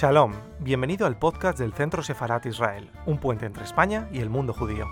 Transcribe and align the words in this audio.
Shalom, 0.00 0.32
bienvenido 0.60 1.04
al 1.06 1.18
podcast 1.18 1.58
del 1.58 1.74
Centro 1.74 2.02
Sefarat 2.02 2.46
Israel, 2.46 2.90
un 3.04 3.20
puente 3.20 3.44
entre 3.44 3.64
España 3.64 4.08
y 4.10 4.20
el 4.20 4.30
mundo 4.30 4.54
judío. 4.54 4.86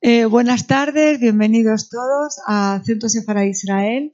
Eh, 0.00 0.26
buenas 0.26 0.68
tardes, 0.68 1.18
bienvenidos 1.18 1.88
todos 1.88 2.36
a 2.46 2.80
Centro 2.84 3.08
Sefarat 3.08 3.46
Israel. 3.46 4.12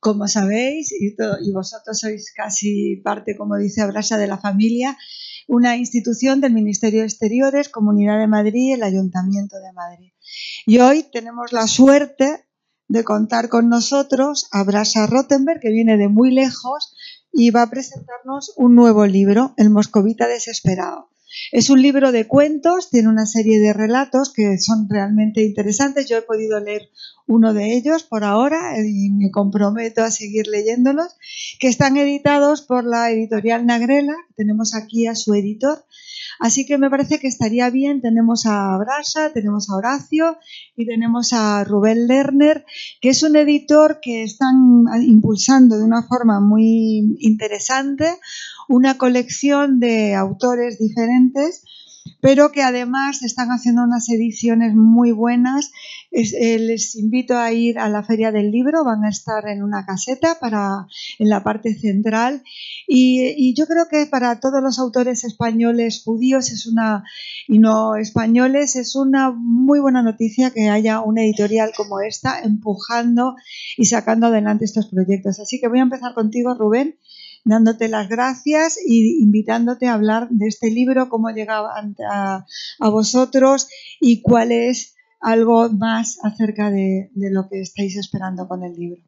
Como 0.00 0.26
sabéis, 0.26 0.90
y, 0.90 1.14
vosotros 1.52 2.00
sois 2.00 2.32
casi 2.34 2.96
parte, 2.96 3.36
como 3.36 3.56
dice 3.56 3.82
Abrasa, 3.82 4.18
de 4.18 4.26
la 4.26 4.38
familia, 4.38 4.98
una 5.48 5.76
institución 5.76 6.40
del 6.40 6.52
Ministerio 6.52 7.00
de 7.00 7.06
Exteriores, 7.06 7.68
Comunidad 7.68 8.18
de 8.18 8.26
Madrid 8.26 8.68
y 8.68 8.72
el 8.72 8.82
Ayuntamiento 8.82 9.56
de 9.60 9.72
Madrid. 9.72 10.12
Y 10.66 10.78
hoy 10.78 11.04
tenemos 11.12 11.52
la 11.52 11.66
suerte 11.66 12.46
de 12.88 13.04
contar 13.04 13.48
con 13.48 13.68
nosotros 13.68 14.48
a 14.52 14.64
Brasa 14.64 15.06
Rottenberg, 15.06 15.60
que 15.60 15.70
viene 15.70 15.96
de 15.96 16.08
muy 16.08 16.30
lejos 16.30 16.94
y 17.32 17.50
va 17.50 17.62
a 17.62 17.70
presentarnos 17.70 18.52
un 18.56 18.74
nuevo 18.74 19.06
libro, 19.06 19.54
El 19.56 19.70
Moscovita 19.70 20.28
Desesperado. 20.28 21.08
Es 21.50 21.70
un 21.70 21.80
libro 21.80 22.12
de 22.12 22.28
cuentos, 22.28 22.90
tiene 22.90 23.08
una 23.08 23.24
serie 23.24 23.58
de 23.58 23.72
relatos 23.72 24.32
que 24.32 24.58
son 24.58 24.86
realmente 24.90 25.42
interesantes. 25.42 26.06
Yo 26.06 26.18
he 26.18 26.22
podido 26.22 26.60
leer 26.60 26.90
uno 27.26 27.54
de 27.54 27.74
ellos 27.74 28.02
por 28.02 28.24
ahora 28.24 28.74
y 28.78 29.10
me 29.10 29.30
comprometo 29.30 30.02
a 30.02 30.10
seguir 30.10 30.46
leyéndolos, 30.46 31.16
que 31.58 31.68
están 31.68 31.96
editados 31.96 32.62
por 32.62 32.84
la 32.84 33.10
editorial 33.10 33.66
Nagrela. 33.66 34.14
Tenemos 34.36 34.74
aquí 34.74 35.06
a 35.06 35.14
su 35.14 35.34
editor. 35.34 35.84
Así 36.40 36.66
que 36.66 36.78
me 36.78 36.90
parece 36.90 37.20
que 37.20 37.28
estaría 37.28 37.70
bien. 37.70 38.00
Tenemos 38.00 38.46
a 38.46 38.76
Brasa, 38.78 39.32
tenemos 39.32 39.70
a 39.70 39.76
Horacio 39.76 40.38
y 40.76 40.86
tenemos 40.86 41.32
a 41.32 41.62
Rubén 41.64 42.06
Lerner, 42.06 42.64
que 43.00 43.10
es 43.10 43.22
un 43.22 43.36
editor 43.36 44.00
que 44.00 44.24
están 44.24 44.84
impulsando 45.02 45.78
de 45.78 45.84
una 45.84 46.02
forma 46.02 46.40
muy 46.40 47.16
interesante 47.20 48.08
una 48.68 48.96
colección 48.96 49.80
de 49.80 50.14
autores 50.14 50.78
diferentes, 50.78 51.64
pero 52.22 52.52
que 52.52 52.62
además 52.62 53.24
están 53.24 53.48
haciendo 53.48 53.82
unas 53.82 54.08
ediciones 54.08 54.76
muy 54.76 55.10
buenas. 55.10 55.72
Eh, 56.12 56.56
les 56.60 56.94
invito 56.94 57.36
a 57.36 57.50
ir 57.50 57.80
a 57.80 57.88
la 57.88 58.04
Feria 58.04 58.30
del 58.30 58.52
Libro, 58.52 58.84
van 58.84 59.04
a 59.04 59.08
estar 59.08 59.48
en 59.48 59.60
una 59.60 59.84
caseta 59.84 60.38
para, 60.38 60.86
en 61.18 61.28
la 61.28 61.42
parte 61.42 61.74
central. 61.74 62.44
Y, 62.86 63.34
y 63.36 63.54
yo 63.54 63.66
creo 63.66 63.88
que 63.90 64.06
para 64.06 64.38
todos 64.38 64.62
los 64.62 64.78
autores 64.78 65.24
españoles 65.24 66.02
judíos 66.04 66.52
es 66.52 66.66
una, 66.66 67.02
y 67.48 67.58
no 67.58 67.96
españoles 67.96 68.76
es 68.76 68.94
una 68.94 69.32
muy 69.32 69.80
buena 69.80 70.04
noticia 70.04 70.52
que 70.52 70.68
haya 70.68 71.00
una 71.00 71.24
editorial 71.24 71.72
como 71.76 72.00
esta 72.02 72.38
empujando 72.38 73.34
y 73.76 73.86
sacando 73.86 74.28
adelante 74.28 74.64
estos 74.64 74.86
proyectos. 74.86 75.40
Así 75.40 75.58
que 75.60 75.66
voy 75.66 75.80
a 75.80 75.82
empezar 75.82 76.14
contigo, 76.14 76.54
Rubén 76.54 76.94
dándote 77.44 77.88
las 77.88 78.08
gracias 78.08 78.78
y 78.84 79.20
invitándote 79.22 79.86
a 79.86 79.94
hablar 79.94 80.28
de 80.30 80.46
este 80.46 80.70
libro, 80.70 81.08
cómo 81.08 81.30
llegaba 81.30 81.72
a, 82.10 82.46
a 82.78 82.88
vosotros 82.88 83.68
y 84.00 84.22
cuál 84.22 84.52
es 84.52 84.94
algo 85.20 85.68
más 85.70 86.18
acerca 86.22 86.70
de, 86.70 87.10
de, 87.14 87.30
lo 87.30 87.48
que 87.48 87.60
estáis 87.60 87.96
esperando 87.96 88.48
con 88.48 88.64
el 88.64 88.74
libro. 88.74 89.02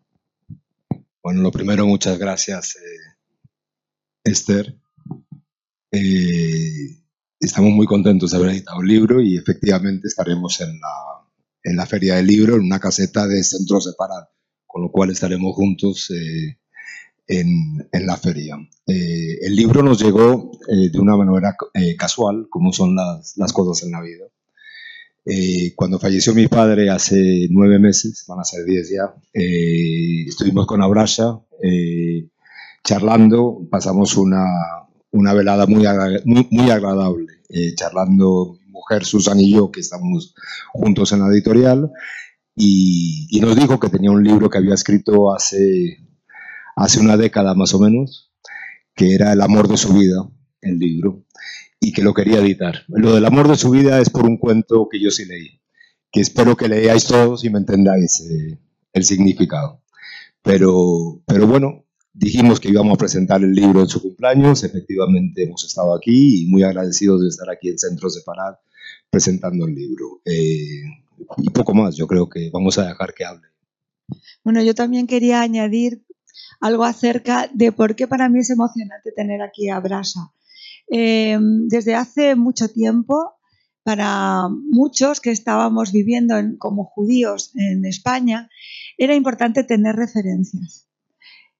Bueno, 1.22 1.42
lo 1.42 1.50
primero, 1.50 1.86
muchas 1.86 2.18
gracias, 2.18 2.76
eh, 2.76 3.16
Esther. 4.22 4.76
Eh, 5.90 7.02
estamos 7.40 7.72
muy 7.72 7.86
contentos 7.86 8.30
de 8.30 8.36
haber 8.36 8.50
editado 8.50 8.80
el 8.80 8.88
libro 8.88 9.20
y 9.20 9.36
efectivamente 9.36 10.06
estaremos 10.06 10.60
en 10.60 10.78
la, 10.80 11.28
en 11.62 11.76
la 11.76 11.86
Feria 11.86 12.16
del 12.16 12.26
Libro, 12.26 12.56
en 12.56 12.62
una 12.62 12.78
caseta 12.78 13.26
de 13.26 13.42
centro 13.42 13.80
separado, 13.80 14.28
con 14.66 14.82
lo 14.82 14.90
cual 14.90 15.10
estaremos 15.10 15.54
juntos. 15.54 16.10
Eh, 16.10 16.58
en, 17.26 17.88
en, 17.92 18.06
la 18.06 18.16
feria. 18.16 18.56
Eh, 18.86 19.38
el 19.42 19.56
libro 19.56 19.82
nos 19.82 20.02
llegó 20.02 20.52
eh, 20.68 20.90
de 20.90 20.98
una 20.98 21.16
manera 21.16 21.56
eh, 21.74 21.96
casual, 21.96 22.46
como 22.50 22.72
son 22.72 22.94
las, 22.96 23.34
las, 23.36 23.52
cosas 23.52 23.84
en 23.86 23.92
la 23.92 24.02
vida. 24.02 24.24
Eh, 25.26 25.72
cuando 25.74 25.98
falleció 25.98 26.34
mi 26.34 26.48
padre 26.48 26.90
hace 26.90 27.48
nueve 27.50 27.78
meses, 27.78 28.24
van 28.28 28.40
a 28.40 28.44
ser 28.44 28.64
diez 28.66 28.90
ya, 28.90 29.14
eh, 29.32 30.24
estuvimos 30.26 30.66
con 30.66 30.82
Abrasha 30.82 31.40
eh, 31.62 32.28
charlando, 32.84 33.66
pasamos 33.70 34.18
una, 34.18 34.44
una 35.10 35.32
velada 35.32 35.66
muy, 35.66 35.86
agra 35.86 36.20
muy, 36.26 36.46
muy 36.50 36.70
agradable, 36.70 37.26
charlando 37.74 38.58
mi 38.60 38.70
mujer 38.70 39.06
Susan 39.06 39.40
y 39.40 39.52
yo, 39.52 39.70
que 39.70 39.80
estamos 39.80 40.34
juntos 40.74 41.12
en 41.12 41.20
la 41.20 41.28
editorial, 41.28 41.90
y, 42.54 43.26
y 43.30 43.40
nos 43.40 43.56
dijo 43.56 43.80
que 43.80 43.88
tenía 43.88 44.10
un 44.10 44.22
libro 44.22 44.50
que 44.50 44.58
había 44.58 44.74
escrito 44.74 45.34
hace 45.34 46.04
hace 46.76 47.00
una 47.00 47.16
década 47.16 47.54
más 47.54 47.74
o 47.74 47.78
menos, 47.78 48.32
que 48.94 49.14
era 49.14 49.32
El 49.32 49.40
amor 49.40 49.68
de 49.68 49.76
su 49.76 49.92
vida, 49.92 50.28
el 50.60 50.78
libro, 50.78 51.24
y 51.80 51.92
que 51.92 52.02
lo 52.02 52.14
quería 52.14 52.38
editar. 52.38 52.84
Lo 52.88 53.14
del 53.14 53.24
amor 53.24 53.48
de 53.48 53.56
su 53.56 53.70
vida 53.70 54.00
es 54.00 54.10
por 54.10 54.24
un 54.24 54.38
cuento 54.38 54.88
que 54.90 55.00
yo 55.00 55.10
sí 55.10 55.24
leí, 55.24 55.60
que 56.10 56.20
espero 56.20 56.56
que 56.56 56.68
leáis 56.68 57.06
todos 57.06 57.44
y 57.44 57.50
me 57.50 57.58
entendáis 57.58 58.20
eh, 58.20 58.58
el 58.92 59.04
significado. 59.04 59.82
Pero, 60.42 61.22
pero 61.26 61.46
bueno, 61.46 61.84
dijimos 62.12 62.60
que 62.60 62.68
íbamos 62.68 62.94
a 62.94 62.98
presentar 62.98 63.42
el 63.42 63.52
libro 63.52 63.80
en 63.80 63.88
su 63.88 64.00
cumpleaños, 64.00 64.62
efectivamente 64.62 65.42
hemos 65.42 65.64
estado 65.64 65.94
aquí 65.94 66.44
y 66.44 66.46
muy 66.46 66.62
agradecidos 66.62 67.22
de 67.22 67.28
estar 67.28 67.50
aquí 67.50 67.68
en 67.68 67.78
Centro 67.78 68.08
Separat 68.08 68.58
presentando 69.10 69.66
el 69.66 69.74
libro. 69.74 70.20
Eh, 70.24 70.82
y 71.38 71.50
poco 71.50 71.74
más, 71.74 71.96
yo 71.96 72.06
creo 72.06 72.28
que 72.28 72.50
vamos 72.52 72.78
a 72.78 72.86
dejar 72.86 73.14
que 73.14 73.24
hable. 73.24 73.48
Bueno, 74.42 74.62
yo 74.62 74.74
también 74.74 75.06
quería 75.06 75.40
añadir 75.40 76.03
algo 76.60 76.84
acerca 76.84 77.48
de 77.52 77.72
por 77.72 77.94
qué 77.96 78.06
para 78.06 78.28
mí 78.28 78.40
es 78.40 78.50
emocionante 78.50 79.12
tener 79.12 79.42
aquí 79.42 79.68
a 79.68 79.80
Brasa. 79.80 80.32
Eh, 80.90 81.38
desde 81.40 81.94
hace 81.94 82.36
mucho 82.36 82.68
tiempo, 82.68 83.34
para 83.82 84.48
muchos 84.48 85.20
que 85.20 85.30
estábamos 85.30 85.92
viviendo 85.92 86.38
en, 86.38 86.56
como 86.56 86.84
judíos 86.84 87.52
en 87.54 87.84
España, 87.84 88.48
era 88.96 89.14
importante 89.14 89.64
tener 89.64 89.94
referencias. 89.96 90.88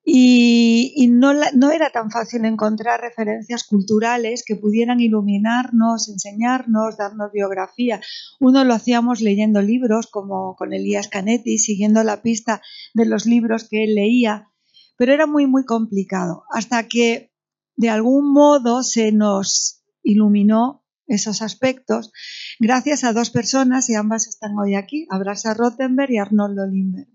Y, 0.07 1.07
no, 1.11 1.33
no, 1.55 1.71
era 1.71 1.89
tan 1.89 2.11
fácil 2.11 2.45
encontrar 2.45 3.01
referencias 3.01 3.65
culturales 3.65 4.45
que 4.47 4.55
pudieran 4.55 5.01
iluminarnos, 5.01 6.11
enseñarnos, 6.11 6.99
darnos 6.99 7.33
biografía. 7.33 8.03
Uno 8.39 8.65
lo 8.65 8.75
hacíamos 8.75 9.23
leyendo 9.23 9.63
libros 9.63 10.07
como 10.07 10.57
con 10.57 10.75
Elías 10.75 11.09
Canetti, 11.09 11.57
siguiendo 11.57 12.05
la 12.05 12.21
pista 12.21 12.61
de 12.93 13.07
los 13.07 13.25
libros 13.25 13.67
que 13.67 13.85
él 13.85 13.95
leía, 13.95 14.51
pero 14.97 15.13
era 15.13 15.27
muy, 15.27 15.47
muy 15.47 15.65
complicado, 15.65 16.45
hasta 16.51 16.87
que 16.89 17.33
de 17.77 17.91
algún 17.91 18.33
modo 18.33 18.83
se 18.83 19.13
nos 19.13 19.83
iluminó 20.03 20.85
esos 21.07 21.43
aspectos 21.43 22.13
gracias 22.59 23.05
a 23.05 23.13
dos 23.13 23.31
personas, 23.31 23.91
y 23.91 23.95
ambas 23.95 24.27
están 24.27 24.59
hoy 24.59 24.75
aquí, 24.75 25.07
Abrasa 25.11 25.55
Rottenberg 25.55 26.13
y 26.13 26.19
Arnoldo 26.19 26.63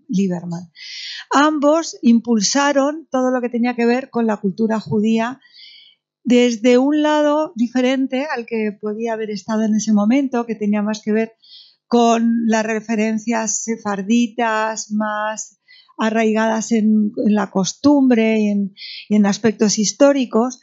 Lieberman. 0.08 0.70
Ambos 1.32 1.96
impulsaron 2.02 3.08
todo 3.10 3.30
lo 3.30 3.40
que 3.40 3.48
tenía 3.48 3.74
que 3.74 3.86
ver 3.86 4.10
con 4.10 4.26
la 4.26 4.36
cultura 4.36 4.80
judía 4.80 5.40
desde 6.22 6.78
un 6.78 7.02
lado 7.02 7.52
diferente 7.56 8.26
al 8.32 8.46
que 8.46 8.76
podía 8.78 9.14
haber 9.14 9.30
estado 9.30 9.62
en 9.62 9.74
ese 9.74 9.92
momento, 9.92 10.46
que 10.46 10.54
tenía 10.54 10.82
más 10.82 11.00
que 11.02 11.12
ver 11.12 11.32
con 11.86 12.46
las 12.46 12.64
referencias 12.64 13.64
sefarditas, 13.64 14.92
más 14.92 15.59
arraigadas 16.00 16.72
en, 16.72 17.12
la 17.16 17.50
costumbre 17.50 18.40
y 18.40 19.14
en, 19.14 19.26
aspectos 19.26 19.78
históricos, 19.78 20.60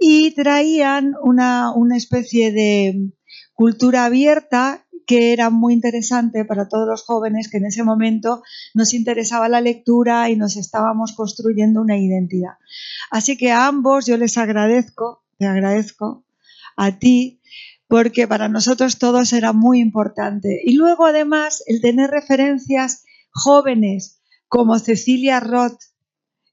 y 0.00 0.32
traían 0.32 1.14
una 1.22 1.96
especie 1.96 2.52
de 2.52 3.12
cultura 3.54 4.04
abierta 4.06 4.86
que 5.08 5.32
era 5.32 5.48
muy 5.48 5.72
interesante 5.72 6.44
para 6.44 6.68
todos 6.68 6.86
los 6.86 7.02
jóvenes 7.02 7.48
que 7.48 7.56
en 7.56 7.64
ese 7.64 7.82
momento 7.82 8.42
nos 8.74 8.92
interesaba 8.92 9.48
la 9.48 9.62
lectura 9.62 10.28
y 10.28 10.36
nos 10.36 10.58
estábamos 10.58 11.14
construyendo 11.16 11.80
una 11.80 11.96
identidad. 11.96 12.52
Así 13.10 13.38
que 13.38 13.50
a 13.50 13.66
ambos 13.66 14.04
yo 14.04 14.18
les 14.18 14.36
agradezco, 14.36 15.24
te 15.38 15.46
agradezco 15.46 16.26
a 16.76 16.98
ti, 16.98 17.40
porque 17.88 18.28
para 18.28 18.50
nosotros 18.50 18.98
todos 18.98 19.32
era 19.32 19.54
muy 19.54 19.80
importante. 19.80 20.60
Y 20.62 20.74
luego 20.74 21.06
además 21.06 21.64
el 21.66 21.80
tener 21.80 22.10
referencias 22.10 23.04
jóvenes 23.30 24.17
como 24.48 24.78
Cecilia 24.78 25.40
Roth, 25.40 25.78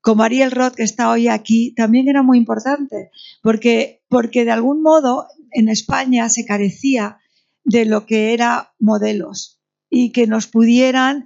como 0.02 0.24
Ariel 0.24 0.52
Roth, 0.52 0.76
que 0.76 0.84
está 0.84 1.10
hoy 1.10 1.28
aquí, 1.28 1.74
también 1.74 2.08
era 2.08 2.22
muy 2.22 2.38
importante, 2.38 3.10
porque, 3.42 4.04
porque 4.08 4.46
de 4.46 4.52
algún 4.52 4.82
modo 4.82 5.28
en 5.52 5.70
España 5.70 6.30
se 6.30 6.46
carecía 6.46 7.18
de 7.64 7.86
lo 7.86 8.06
que 8.06 8.34
eran 8.34 8.66
modelos 8.80 9.60
y 9.90 10.12
que 10.12 10.28
nos 10.28 10.48
pudieran 10.48 11.26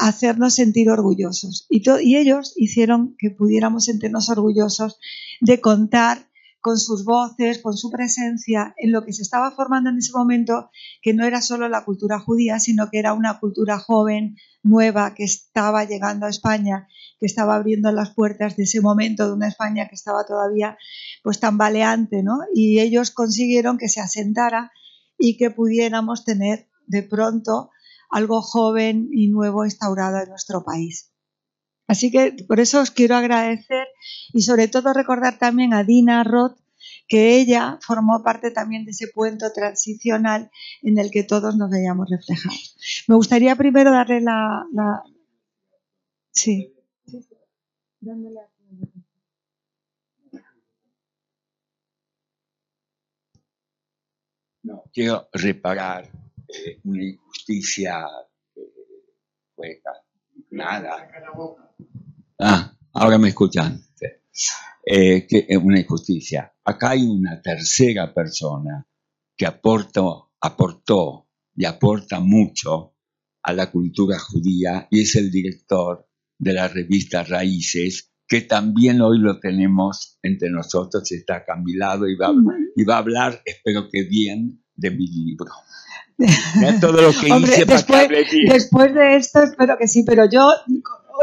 hacernos 0.00 0.54
sentir 0.54 0.90
orgullosos. 0.90 1.66
Y, 1.70 1.82
y 2.02 2.16
ellos 2.16 2.52
hicieron 2.56 3.16
que 3.18 3.30
pudiéramos 3.30 3.86
sentirnos 3.86 4.28
orgullosos 4.28 4.98
de 5.40 5.60
contar 5.60 6.28
con 6.64 6.78
sus 6.78 7.04
voces, 7.04 7.58
con 7.58 7.76
su 7.76 7.90
presencia, 7.90 8.74
en 8.78 8.90
lo 8.90 9.04
que 9.04 9.12
se 9.12 9.20
estaba 9.20 9.50
formando 9.50 9.90
en 9.90 9.98
ese 9.98 10.12
momento, 10.14 10.70
que 11.02 11.12
no 11.12 11.26
era 11.26 11.42
solo 11.42 11.68
la 11.68 11.84
cultura 11.84 12.18
judía, 12.18 12.58
sino 12.58 12.88
que 12.88 12.98
era 12.98 13.12
una 13.12 13.38
cultura 13.38 13.78
joven, 13.78 14.36
nueva, 14.62 15.12
que 15.12 15.24
estaba 15.24 15.84
llegando 15.84 16.24
a 16.24 16.30
España, 16.30 16.88
que 17.20 17.26
estaba 17.26 17.56
abriendo 17.56 17.92
las 17.92 18.14
puertas 18.14 18.56
de 18.56 18.62
ese 18.62 18.80
momento 18.80 19.26
de 19.26 19.34
una 19.34 19.48
España 19.48 19.88
que 19.90 19.94
estaba 19.94 20.24
todavía 20.24 20.78
pues 21.22 21.38
tambaleante, 21.38 22.22
¿no? 22.22 22.38
Y 22.54 22.80
ellos 22.80 23.10
consiguieron 23.10 23.76
que 23.76 23.90
se 23.90 24.00
asentara 24.00 24.72
y 25.18 25.36
que 25.36 25.50
pudiéramos 25.50 26.24
tener 26.24 26.70
de 26.86 27.02
pronto 27.02 27.72
algo 28.08 28.40
joven 28.40 29.10
y 29.12 29.28
nuevo 29.28 29.66
instaurado 29.66 30.18
en 30.18 30.30
nuestro 30.30 30.64
país. 30.64 31.13
Así 31.86 32.10
que 32.10 32.34
por 32.48 32.60
eso 32.60 32.80
os 32.80 32.90
quiero 32.90 33.14
agradecer 33.16 33.86
y 34.32 34.42
sobre 34.42 34.68
todo 34.68 34.92
recordar 34.92 35.38
también 35.38 35.74
a 35.74 35.84
Dina 35.84 36.24
Roth, 36.24 36.58
que 37.06 37.36
ella 37.36 37.78
formó 37.82 38.22
parte 38.22 38.50
también 38.50 38.84
de 38.84 38.92
ese 38.92 39.08
puente 39.08 39.46
transicional 39.54 40.50
en 40.82 40.98
el 40.98 41.10
que 41.10 41.24
todos 41.24 41.56
nos 41.56 41.70
veíamos 41.70 42.08
reflejados. 42.08 42.76
Me 43.08 43.14
gustaría 43.14 43.56
primero 43.56 43.90
darle 43.90 44.20
la... 44.20 44.64
Sí. 46.30 46.74
No, 54.62 54.82
quiero 54.92 55.28
reparar 55.32 56.10
eh, 56.48 56.80
una 56.84 57.04
injusticia 57.04 58.06
nada. 60.50 61.08
Ah, 62.46 62.76
ahora 62.92 63.16
me 63.16 63.28
escuchan. 63.28 63.82
Eh, 64.86 65.26
que 65.26 65.46
es 65.48 65.56
una 65.56 65.80
injusticia. 65.80 66.52
Acá 66.62 66.90
hay 66.90 67.02
una 67.06 67.40
tercera 67.40 68.12
persona 68.12 68.86
que 69.34 69.46
aportó, 69.46 70.32
aportó 70.42 71.30
y 71.56 71.64
aporta 71.64 72.20
mucho 72.20 72.96
a 73.42 73.52
la 73.54 73.70
cultura 73.70 74.18
judía 74.18 74.86
y 74.90 75.00
es 75.00 75.16
el 75.16 75.30
director 75.30 76.06
de 76.38 76.52
la 76.52 76.68
revista 76.68 77.22
Raíces, 77.22 78.12
que 78.28 78.42
también 78.42 79.00
hoy 79.00 79.20
lo 79.20 79.40
tenemos 79.40 80.18
entre 80.22 80.50
nosotros, 80.50 81.10
está 81.12 81.46
Camilado 81.46 82.06
y 82.06 82.16
va, 82.16 82.30
y 82.76 82.84
va 82.84 82.96
a 82.96 82.98
hablar, 82.98 83.40
espero 83.46 83.88
que 83.90 84.02
bien, 84.02 84.62
de 84.74 84.90
mi 84.90 85.06
libro. 85.06 85.50
todo 86.80 86.92
lo 86.92 87.10
que 87.10 87.28
hice 87.38 87.64
después, 87.64 88.08
después 88.46 88.94
de 88.94 89.16
esto 89.16 89.42
espero 89.42 89.78
que 89.78 89.88
sí, 89.88 90.04
pero 90.04 90.28
yo 90.30 90.52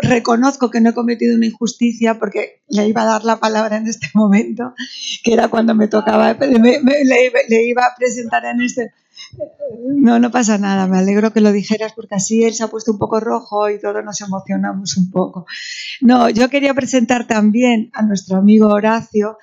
reconozco 0.01 0.69
que 0.69 0.81
no 0.81 0.89
he 0.89 0.93
cometido 0.93 1.35
una 1.35 1.45
injusticia 1.45 2.19
porque 2.19 2.61
le 2.67 2.87
iba 2.87 3.03
a 3.03 3.05
dar 3.05 3.23
la 3.23 3.37
palabra 3.39 3.77
en 3.77 3.87
este 3.87 4.07
momento, 4.13 4.73
que 5.23 5.33
era 5.33 5.47
cuando 5.47 5.75
me 5.75 5.87
tocaba, 5.87 6.33
le, 6.33 7.65
iba 7.65 7.85
a 7.85 7.95
presentar 7.95 8.45
en 8.45 8.61
este... 8.61 8.93
No, 9.95 10.19
no 10.19 10.31
pasa 10.31 10.57
nada, 10.57 10.87
me 10.87 10.97
alegro 10.97 11.31
que 11.31 11.41
lo 11.41 11.51
dijeras 11.51 11.93
porque 11.93 12.15
así 12.15 12.43
él 12.43 12.53
se 12.53 12.63
ha 12.63 12.67
puesto 12.67 12.91
un 12.91 12.97
poco 12.97 13.19
rojo 13.19 13.69
y 13.69 13.79
todos 13.79 14.03
nos 14.03 14.19
emocionamos 14.21 14.97
un 14.97 15.09
poco. 15.11 15.45
No, 16.01 16.29
yo 16.29 16.49
quería 16.49 16.73
presentar 16.73 17.27
también 17.27 17.91
a 17.93 18.01
nuestro 18.01 18.37
amigo 18.37 18.67
Horacio 18.67 19.37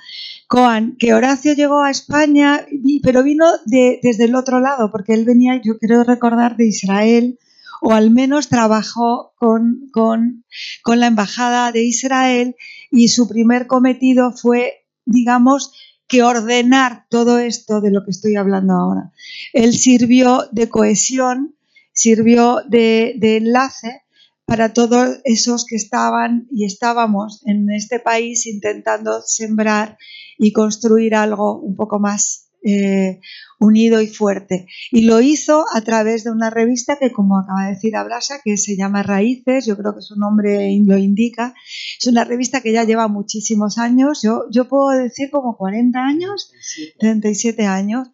Coan, 0.47 0.97
que 0.99 1.15
Horacio 1.15 1.53
llegó 1.53 1.83
a 1.83 1.91
España, 1.91 2.67
pero 3.03 3.23
vino 3.23 3.47
desde 3.67 4.25
el 4.25 4.35
otro 4.35 4.61
lado, 4.61 4.91
porque 4.91 5.13
él 5.15 5.25
venía, 5.25 5.61
yo 5.63 5.79
quiero 5.79 6.05
recordar, 6.05 6.57
de 6.57 6.67
Israel, 6.67 7.39
o 7.81 7.93
al 7.93 8.11
menos 8.11 8.49
trabajó 8.49 9.33
con, 9.37 9.89
con, 9.93 10.45
la 10.87 11.07
Embajada 11.07 11.73
de 11.73 11.85
Israel 11.85 12.57
y 12.91 13.09
su 13.09 13.29
primer 13.29 13.67
cometido 13.67 14.33
fue, 14.33 14.87
digamos, 15.05 15.73
que 16.07 16.23
ordenar 16.23 17.07
todo 17.11 17.39
esto 17.39 17.81
de 17.81 17.91
lo 17.91 18.05
que 18.05 18.11
estoy 18.11 18.37
hablando 18.37 18.75
ahora. 18.75 19.13
Él 19.53 19.75
sirvió 19.75 20.49
de 20.53 20.69
cohesión, 20.69 21.55
sirvió 21.93 22.63
de, 22.67 23.15
de 23.19 23.37
enlace 23.37 24.03
para 24.47 24.73
todos 24.73 25.19
esos 25.25 25.67
que 25.67 25.77
estaban 25.77 26.49
y 26.51 26.65
estábamos 26.65 27.43
en 27.45 27.71
este 27.71 28.01
país 28.01 28.47
intentando 28.47 29.21
sembrar 29.21 29.99
y 30.39 30.53
construir 30.53 31.15
algo 31.15 31.61
un 31.61 31.77
poco 31.77 31.99
más 31.99 32.49
eh, 32.65 33.21
unido 33.59 34.01
y 34.01 34.07
fuerte. 34.07 34.67
Y 34.91 35.03
lo 35.03 35.21
hizo 35.21 35.65
a 35.73 35.81
través 35.81 36.25
de 36.25 36.31
una 36.31 36.51
revista 36.51 36.97
que, 36.99 37.13
como 37.13 37.39
acaba 37.39 37.65
de 37.65 37.75
decir 37.75 37.97
Abrasa, 37.97 38.41
que 38.43 38.57
se 38.57 38.77
llama 38.77 39.03
Raíces, 39.03 39.67
yo 39.67 39.77
creo 39.77 39.95
que 39.95 40.03
su 40.03 40.17
nombre 40.17 40.77
lo 40.85 40.97
indica. 40.97 41.55
Es 41.99 42.07
una 42.07 42.25
revista 42.25 42.61
que 42.61 42.73
ya 42.73 42.85
lleva 42.85 43.09
muchísimos 43.09 43.79
años, 43.79 44.23
yo, 44.23 44.45
yo 44.51 44.69
puedo 44.69 44.91
decir 44.91 45.31
como 45.31 45.57
40 45.57 45.99
años, 45.99 46.53
37 46.99 47.65
años. 47.67 48.09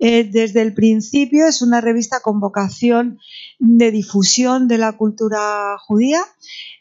Eh, 0.00 0.24
desde 0.24 0.62
el 0.62 0.74
principio 0.74 1.48
es 1.48 1.60
una 1.60 1.80
revista 1.80 2.20
con 2.20 2.38
vocación 2.38 3.18
de 3.58 3.90
difusión 3.90 4.68
de 4.68 4.78
la 4.78 4.92
cultura 4.92 5.76
judía, 5.78 6.20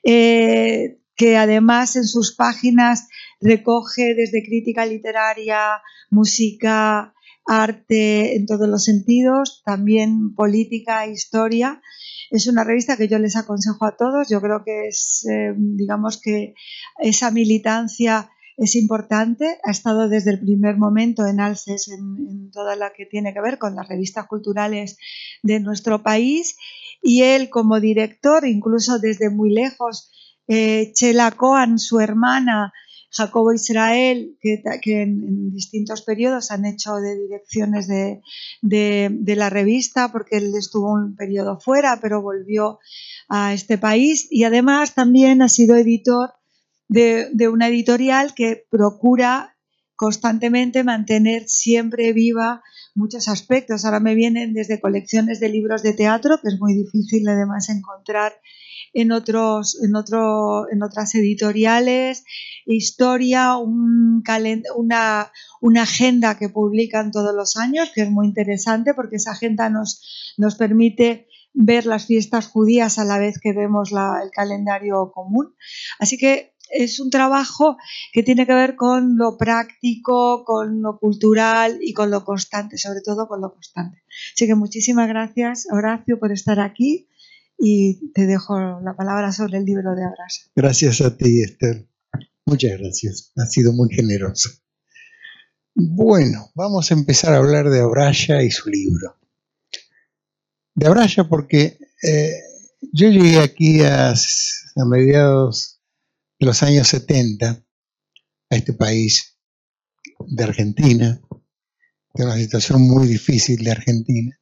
eh, 0.04 1.00
que 1.16 1.36
además 1.36 1.96
en 1.96 2.06
sus 2.06 2.36
páginas 2.36 3.08
recoge 3.42 4.14
desde 4.14 4.44
crítica 4.44 4.86
literaria, 4.86 5.82
música, 6.12 7.16
arte 7.48 8.36
en 8.36 8.46
todos 8.46 8.68
los 8.68 8.84
sentidos, 8.84 9.62
también 9.66 10.36
política, 10.36 11.08
historia. 11.08 11.82
Es 12.30 12.48
una 12.48 12.66
revista 12.66 12.98
que 12.98 13.08
yo 13.08 13.20
les 13.20 13.38
aconsejo 13.38 13.86
a 13.86 13.96
todos. 13.96 14.28
Yo 14.30 14.42
creo 14.42 14.64
que 14.66 14.88
es, 14.90 15.26
eh, 15.30 15.54
digamos 15.56 16.20
que 16.22 16.54
esa 17.00 17.32
militancia 17.32 18.30
es 18.58 18.76
importante. 18.76 19.60
Ha 19.64 19.72
estado 19.72 20.10
desde 20.10 20.32
el 20.32 20.40
primer 20.40 20.78
momento 20.78 21.26
en 21.26 21.40
alces 21.40 21.88
en, 21.88 22.52
toda 22.52 22.76
la 22.76 22.92
que 22.92 23.06
tiene 23.06 23.34
que 23.34 23.42
ver 23.42 23.58
con 23.58 23.76
las 23.76 23.88
revistas 23.88 24.28
culturales 24.28 24.98
de 25.42 25.60
nuestro 25.62 26.04
país. 26.04 26.58
Y 27.02 27.22
él 27.22 27.50
como 27.50 27.80
director, 27.80 28.46
incluso 28.46 29.00
desde 29.00 29.30
muy 29.30 29.54
lejos, 29.54 30.12
eh, 30.50 30.92
Chela 30.94 31.32
Coan, 31.32 31.80
su 31.80 32.00
hermana, 32.00 32.74
Jacobo 33.18 33.52
Israel, 33.52 34.38
que, 34.40 34.62
en, 35.02 35.52
distintos 35.52 36.04
periodos 36.04 36.52
han 36.52 36.66
hecho 36.66 36.96
de 36.98 37.18
direcciones 37.18 37.88
de, 37.88 39.36
la 39.36 39.50
revista, 39.50 40.12
porque 40.12 40.38
él 40.38 40.54
estuvo 40.56 40.94
un 40.94 41.16
periodo 41.16 41.60
fuera, 41.60 42.00
pero 42.00 42.22
volvió 42.22 42.80
a 43.28 43.54
este 43.54 43.78
país 43.78 44.28
y 44.30 44.44
además 44.44 44.94
también 44.94 45.42
ha 45.42 45.50
sido 45.50 45.76
editor 45.76 46.34
de, 46.88 47.30
de 47.34 47.50
una 47.50 47.68
editorial 47.68 48.34
que 48.36 48.66
procura 48.70 49.58
constantemente 49.96 50.84
mantener 50.84 51.50
siempre 51.50 52.14
viva 52.14 52.62
muchos 52.94 53.28
aspectos. 53.28 53.84
Ahora 53.84 54.00
me 54.00 54.14
vienen 54.14 54.54
desde 54.54 54.80
colecciones 54.80 55.40
de 55.40 55.50
libros 55.50 55.82
de 55.82 55.94
teatro, 55.94 56.40
que 56.42 56.50
es 56.50 56.60
muy 56.60 56.76
difícil 56.76 57.28
además 57.28 57.70
encontrar 57.70 58.34
en, 58.94 59.12
otros, 59.12 59.80
en, 59.84 59.96
otro, 59.96 60.72
en 60.72 60.84
otras 60.84 61.16
editoriales, 61.16 62.24
historia, 62.66 63.58
un 63.58 64.24
una, 64.76 65.32
una 65.62 65.82
agenda 65.84 66.38
que 66.38 66.50
publican 66.50 67.12
todos 67.12 67.34
los 67.34 67.58
años, 67.58 67.92
que 67.94 68.02
es 68.02 68.10
muy 68.10 68.28
interesante 68.28 68.94
porque 68.94 69.18
esa 69.18 69.32
agenda 69.32 69.70
nos, 69.70 70.36
nos 70.38 70.56
permite 70.56 71.28
ver 71.54 71.86
las 71.86 72.06
fiestas 72.06 72.48
judías 72.48 73.00
a 73.00 73.06
la 73.06 73.18
vez 73.18 73.40
que 73.42 73.54
vemos 73.54 73.92
el 73.92 74.32
calendario 74.32 75.12
común. 75.12 75.56
Así 76.00 76.18
que 76.18 76.54
es 76.70 77.00
un 77.00 77.10
trabajo 77.10 77.78
que 78.12 78.24
tiene 78.24 78.46
que 78.46 78.54
ver 78.54 78.76
con 78.76 79.18
lo 79.18 79.38
práctico, 79.38 80.44
con 80.44 80.82
lo 80.82 81.00
cultural 81.00 81.80
y 81.82 81.94
con 81.94 82.12
lo 82.12 82.24
constante, 82.24 82.78
sobre 82.78 83.02
todo 83.02 83.28
con 83.28 83.42
lo 83.42 83.54
constante. 83.54 84.04
Así 84.34 84.46
que 84.46 84.56
muchísimas 84.56 85.08
gracias, 85.08 85.68
Horacio, 85.72 86.20
por 86.20 86.32
estar 86.32 86.60
aquí 86.60 87.08
y 87.58 88.12
te 88.14 88.26
dejo 88.26 88.80
la 88.82 88.96
palabra 88.96 89.32
sobre 89.32 89.58
el 89.58 89.66
libro 89.66 89.96
de 89.96 90.06
Abrasa. 90.06 90.44
Gracias 90.56 91.02
a 91.02 91.18
ti, 91.18 91.42
Esther. 91.42 91.88
Muchas 92.46 92.80
gracias. 92.80 93.32
Ha 93.36 93.46
sido 93.46 93.74
muy 93.74 93.90
generoso. 93.94 94.50
Bueno, 95.74 96.50
vamos 96.56 96.90
a 96.90 96.94
empezar 96.94 97.34
a 97.34 97.38
hablar 97.38 97.70
de 97.70 97.82
Abraya 97.82 98.42
y 98.42 98.52
su 98.52 98.70
libro. 98.70 99.18
De 100.74 100.88
Abraya 100.88 101.28
porque 101.28 101.78
eh, 102.04 102.34
yo 102.94 103.10
llegué 103.10 103.40
aquí 103.40 103.82
a, 103.82 104.14
mediados 104.88 105.80
de 106.40 106.46
los 106.46 106.64
años 106.64 106.88
70 106.88 107.64
a 108.50 108.56
este 108.56 108.74
país 108.74 109.38
de 110.28 110.44
Argentina, 110.44 111.20
de 112.14 112.24
una 112.24 112.36
situación 112.38 112.82
muy 112.82 113.08
difícil 113.08 113.64
de 113.64 113.72
Argentina. 113.72 114.40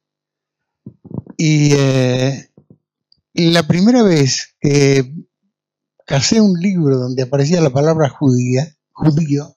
Y 1.36 1.72
eh, 1.74 2.50
la 3.36 3.66
primera 3.66 4.02
vez 4.02 4.56
que 4.60 5.12
casé 6.06 6.40
un 6.40 6.58
libro 6.58 6.98
donde 6.98 7.22
aparecía 7.22 7.60
la 7.60 7.70
palabra 7.70 8.08
judía, 8.08 8.76
judío, 8.92 9.56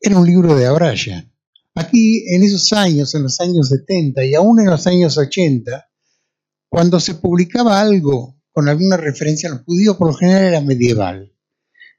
era 0.00 0.18
un 0.18 0.26
libro 0.26 0.54
de 0.54 0.66
Abraya. 0.66 1.30
Aquí, 1.74 2.24
en 2.28 2.42
esos 2.42 2.72
años, 2.72 3.14
en 3.14 3.22
los 3.22 3.40
años 3.40 3.68
70 3.68 4.24
y 4.24 4.34
aún 4.34 4.60
en 4.60 4.66
los 4.66 4.86
años 4.86 5.16
80, 5.16 5.88
cuando 6.68 7.00
se 7.00 7.14
publicaba 7.14 7.80
algo 7.80 8.40
con 8.52 8.68
alguna 8.68 8.96
referencia 8.96 9.48
a 9.48 9.52
los 9.52 9.62
judíos, 9.62 9.96
por 9.96 10.08
lo 10.08 10.14
general 10.14 10.44
era 10.44 10.60
medieval. 10.60 11.32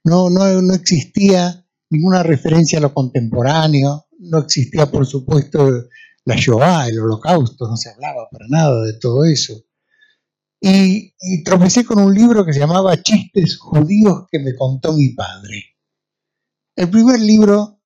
No, 0.04 0.30
no, 0.30 0.60
no 0.60 0.74
existía 0.74 1.66
ninguna 1.90 2.22
referencia 2.22 2.78
a 2.78 2.82
lo 2.82 2.92
contemporáneo, 2.92 4.06
no 4.18 4.38
existía 4.38 4.90
por 4.90 5.06
supuesto 5.06 5.88
la 6.24 6.36
Shoah, 6.36 6.88
el 6.88 7.00
holocausto, 7.00 7.68
no 7.68 7.76
se 7.76 7.90
hablaba 7.90 8.28
para 8.30 8.46
nada 8.48 8.84
de 8.84 8.94
todo 8.94 9.24
eso. 9.24 9.64
Y, 10.64 11.14
y, 11.20 11.42
tropecé 11.42 11.84
con 11.84 11.98
un 11.98 12.14
libro 12.14 12.46
que 12.46 12.52
se 12.52 12.60
llamaba 12.60 13.02
Chistes 13.02 13.58
judíos 13.58 14.26
que 14.30 14.38
me 14.38 14.54
contó 14.54 14.92
mi 14.92 15.08
padre. 15.08 15.76
El 16.76 16.88
primer 16.88 17.18
libro 17.18 17.80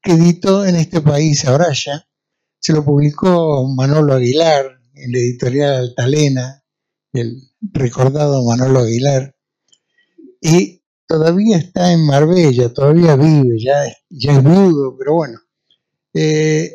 que 0.00 0.12
editó 0.12 0.64
en 0.64 0.76
este 0.76 1.00
país, 1.00 1.44
Abraya, 1.46 2.06
se 2.60 2.72
lo 2.72 2.84
publicó 2.84 3.66
Manolo 3.74 4.14
Aguilar 4.14 4.78
en 4.94 5.12
la 5.12 5.18
editorial 5.18 5.74
Altalena, 5.74 6.62
el 7.12 7.42
recordado 7.72 8.44
Manolo 8.44 8.80
Aguilar, 8.80 9.34
y 10.40 10.82
todavía 11.06 11.56
está 11.56 11.92
en 11.92 12.06
Marbella, 12.06 12.72
todavía 12.72 13.16
vive, 13.16 13.58
ya, 13.58 13.84
ya 14.10 14.32
es 14.32 14.44
viudo, 14.44 14.96
pero 14.98 15.14
bueno. 15.14 15.38
Eh, 16.12 16.72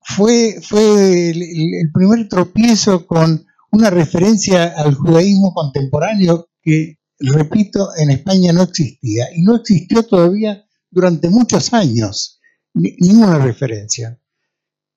fue, 0.00 0.60
fue 0.62 1.30
el, 1.30 1.90
primer 1.92 2.28
tropiezo 2.28 3.06
con 3.06 3.45
una 3.76 3.90
referencia 3.90 4.72
al 4.76 4.94
judaísmo 4.94 5.52
contemporáneo 5.52 6.48
que, 6.62 6.98
repito, 7.18 7.90
en 7.96 8.10
España 8.10 8.52
no 8.52 8.62
existía 8.62 9.26
y 9.34 9.42
no 9.42 9.56
existió 9.56 10.02
todavía 10.02 10.64
durante 10.90 11.28
muchos 11.28 11.72
años, 11.74 12.40
ninguna 12.72 13.38
referencia. 13.38 14.18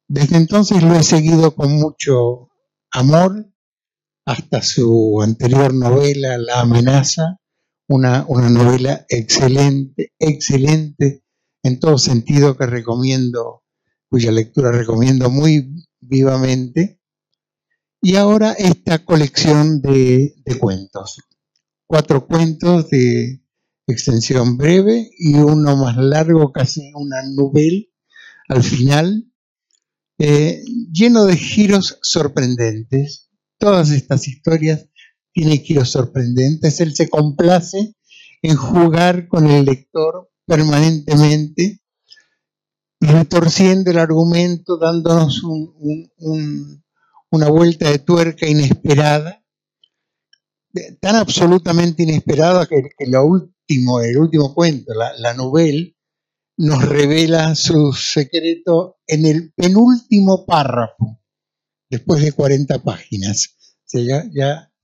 Desde 0.08 0.38
entonces 0.38 0.82
lo 0.82 0.96
he 0.96 1.04
seguido 1.04 1.54
con 1.56 1.74
mucho 1.74 2.50
amor 2.92 3.52
hasta 4.26 4.62
su 4.62 5.22
anterior 5.22 5.74
novela, 5.74 6.38
La 6.38 6.62
amenaza, 6.62 7.38
una, 7.88 8.26
una 8.28 8.50
novela 8.50 9.06
excelente, 9.10 10.14
excelente 10.20 11.24
en 11.64 11.80
todo 11.80 11.98
sentido 11.98 12.56
que 12.56 12.66
recomiendo 12.66 13.64
cuya 14.10 14.32
lectura 14.32 14.72
recomiendo 14.72 15.30
muy 15.30 15.86
vivamente. 16.00 16.99
Y 18.02 18.16
ahora 18.16 18.54
esta 18.54 19.04
colección 19.04 19.82
de, 19.82 20.34
cuentos. 20.60 21.22
Cuatro 21.86 22.28
cuentos 22.28 22.90
de 22.90 23.44
extensión 23.88 24.58
breve 24.58 25.10
y 25.18 25.36
uno 25.36 25.76
más 25.76 25.98
largo, 25.98 26.52
casi 26.52 26.92
una 26.94 27.24
novela 27.24 27.84
al 28.48 28.64
final, 28.64 29.32
eh, 30.18 30.64
lleno 30.92 31.26
de 31.26 31.36
giros 31.36 32.00
sorprendentes. 32.02 33.30
Todas 33.58 33.92
estas 33.92 34.28
historias 34.28 34.88
tienen 35.34 35.60
giros 35.60 35.90
sorprendentes. 35.90 36.80
Él 36.80 36.96
se 36.96 37.10
complace 37.10 37.96
en 38.42 38.56
jugar 38.56 39.28
con 39.28 39.48
el 39.48 39.66
lector 39.66 40.32
permanentemente 40.46 41.82
retorciendo 43.00 43.92
el 43.92 44.00
argumento, 44.00 44.78
dándonos 44.78 45.42
una 47.32 47.50
vuelta 47.50 47.90
de 47.90 48.00
tuerca 48.00 48.48
inesperada, 48.48 49.44
tan 51.00 51.16
absolutamente 51.16 52.04
inesperada 52.04 52.66
que, 52.68 52.92
lo 53.08 53.26
último, 53.26 54.02
el 54.02 54.18
último 54.18 54.54
cuento, 54.54 54.94
la, 54.94 55.14
la 55.18 55.34
novela, 55.34 55.90
nos 56.58 56.84
revela 56.84 57.56
su 57.56 57.94
secreto 57.94 58.98
en 59.08 59.26
el 59.26 59.54
penúltimo 59.54 60.46
párrafo, 60.46 61.22
después 61.90 62.22
de 62.22 62.34
40 62.34 62.84
páginas. 62.84 63.56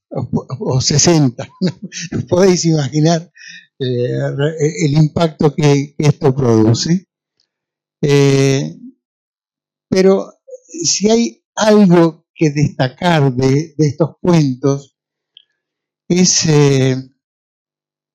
O 0.09 0.29
o, 0.59 0.81
60. 0.81 1.47
Podéis 2.29 2.65
imaginar 2.65 3.31
eh, 3.79 4.85
el 4.85 4.93
impacto 4.93 5.53
que 5.53 5.95
esto 5.97 6.33
produce. 6.33 7.07
Eh, 8.01 8.77
pero 9.89 10.33
si 10.67 11.09
hay 11.09 11.43
algo 11.55 12.24
que 12.35 12.49
destacar 12.49 13.33
de, 13.33 13.73
estos 13.77 14.17
cuentos, 14.21 14.97
es, 16.07 16.45
eh, 16.47 16.97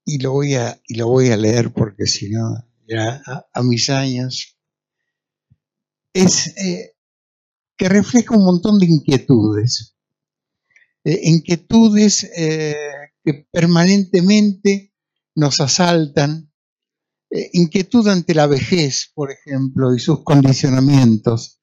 y, 0.04 0.18
lo 0.18 0.32
voy 0.32 0.54
a, 0.54 0.80
y 0.86 0.94
lo 0.94 1.08
voy 1.08 1.30
a 1.30 1.36
leer 1.36 1.72
porque 1.72 2.06
si 2.06 2.30
no, 2.30 2.64
ya 2.86 3.22
a, 3.52 3.62
mis 3.62 3.88
años, 3.90 4.58
es 6.12 6.48
eh, 6.58 6.96
que 7.76 7.88
refleja 7.88 8.36
un 8.36 8.44
montón 8.44 8.78
de 8.78 8.86
inquietudes. 8.86 9.96
inquietudes 11.04 12.30
que 12.32 13.46
permanentemente 13.50 14.92
nos 15.34 15.60
asaltan 15.60 16.50
eh, 17.30 17.48
inquietud 17.52 18.08
ante 18.08 18.34
la 18.34 18.48
vejez, 18.48 19.12
por 19.14 19.30
ejemplo, 19.30 19.94
y 19.94 20.00
sus 20.00 20.24
condicionamientos. 20.24 21.59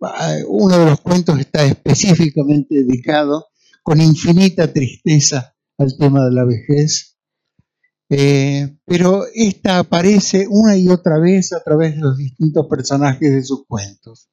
Ah, 0.00 0.36
uno 0.46 0.78
de 0.78 0.86
los 0.86 1.00
cuentos 1.00 1.38
está 1.38 1.64
específicamente 1.64 2.84
dedicado 2.84 3.48
con 3.82 4.00
infinita 4.00 4.72
tristeza 4.72 5.56
al 5.76 5.96
tema 5.96 6.24
de 6.24 6.32
la 6.32 6.44
vejez, 6.44 7.18
eh, 8.10 8.78
pero 8.84 9.24
esta 9.34 9.80
aparece 9.80 10.46
una 10.48 10.76
y 10.76 10.88
otra 10.88 11.18
vez 11.18 11.52
a 11.52 11.62
través 11.62 11.96
de 11.96 12.02
los 12.02 12.16
distintos 12.16 12.66
personajes 12.68 13.32
de 13.32 13.42
sus 13.42 13.66
cuentos. 13.66 14.30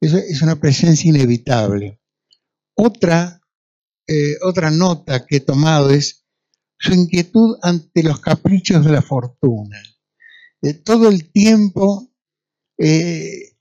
Es 0.00 0.42
una 0.42 0.56
presencia 0.56 1.08
inevitable. 1.08 2.00
Otra, 2.74 3.40
eh, 4.06 4.34
otra 4.42 4.70
nota 4.70 5.24
que 5.24 5.36
he 5.36 5.40
tomado 5.40 5.90
es 5.90 6.26
su 6.78 6.92
inquietud 6.92 7.56
ante 7.62 8.02
los 8.02 8.20
caprichos 8.20 8.84
de 8.84 8.92
la 8.92 9.02
fortuna. 9.02 9.80
Eh, 10.60 10.74
todo 10.74 11.08
el 11.08 11.30
tiempo 11.30 12.10
eh, 12.78 13.53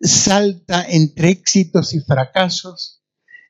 salta 0.00 0.84
entre 0.88 1.30
éxitos 1.30 1.94
y 1.94 2.00
fracasos 2.00 3.02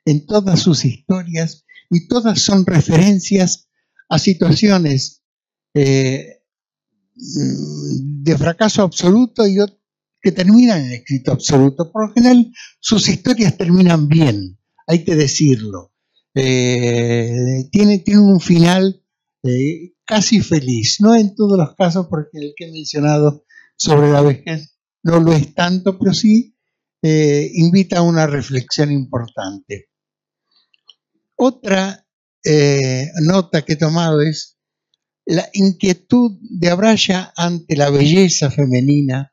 en 0.04 0.26
todas 0.26 0.60
sus 0.60 0.84
historias 0.84 1.64
y 1.90 2.08
todas 2.08 2.40
son 2.40 2.66
referencias 2.66 3.68
a 4.08 4.18
situaciones 4.18 5.22
eh, 5.74 6.42
de 7.14 8.38
fracaso 8.38 8.82
absoluto 8.82 9.46
y 9.46 9.58
que 10.22 10.32
terminan 10.32 10.84
en 10.84 10.92
éxito 10.92 11.32
absoluto. 11.32 11.90
Por 11.92 12.08
lo 12.08 12.14
general, 12.14 12.52
sus 12.80 13.08
historias 13.08 13.56
terminan 13.56 14.08
bien, 14.08 14.58
hay 14.86 15.04
que 15.04 15.14
decirlo. 15.14 15.92
tiene, 16.32 17.98
tiene 17.98 18.20
un 18.20 18.40
final 18.40 19.00
eh, 19.42 19.94
casi 20.04 20.40
feliz. 20.40 21.00
No 21.00 21.14
en 21.14 21.34
todos 21.34 21.56
los 21.56 21.74
casos, 21.74 22.06
porque 22.08 22.38
el 22.38 22.52
que 22.56 22.66
he 22.66 22.72
mencionado 22.72 23.44
sobre 23.76 24.10
la 24.10 24.20
vejez 24.20 24.69
no 25.02 25.20
lo 25.20 25.32
es 25.32 25.54
tanto, 25.54 25.98
pero 25.98 26.12
sí 26.12 26.56
eh, 27.02 27.50
invita 27.54 27.98
a 27.98 28.02
una 28.02 28.26
reflexión 28.26 28.92
importante. 28.92 29.88
Otra 31.36 32.06
eh, 32.44 33.08
nota 33.22 33.62
que 33.62 33.74
he 33.74 33.76
tomado 33.76 34.20
es 34.20 34.58
la 35.24 35.48
inquietud 35.52 36.38
de 36.40 36.70
Abraya 36.70 37.32
ante 37.36 37.76
la 37.76 37.90
belleza 37.90 38.50
femenina 38.50 39.32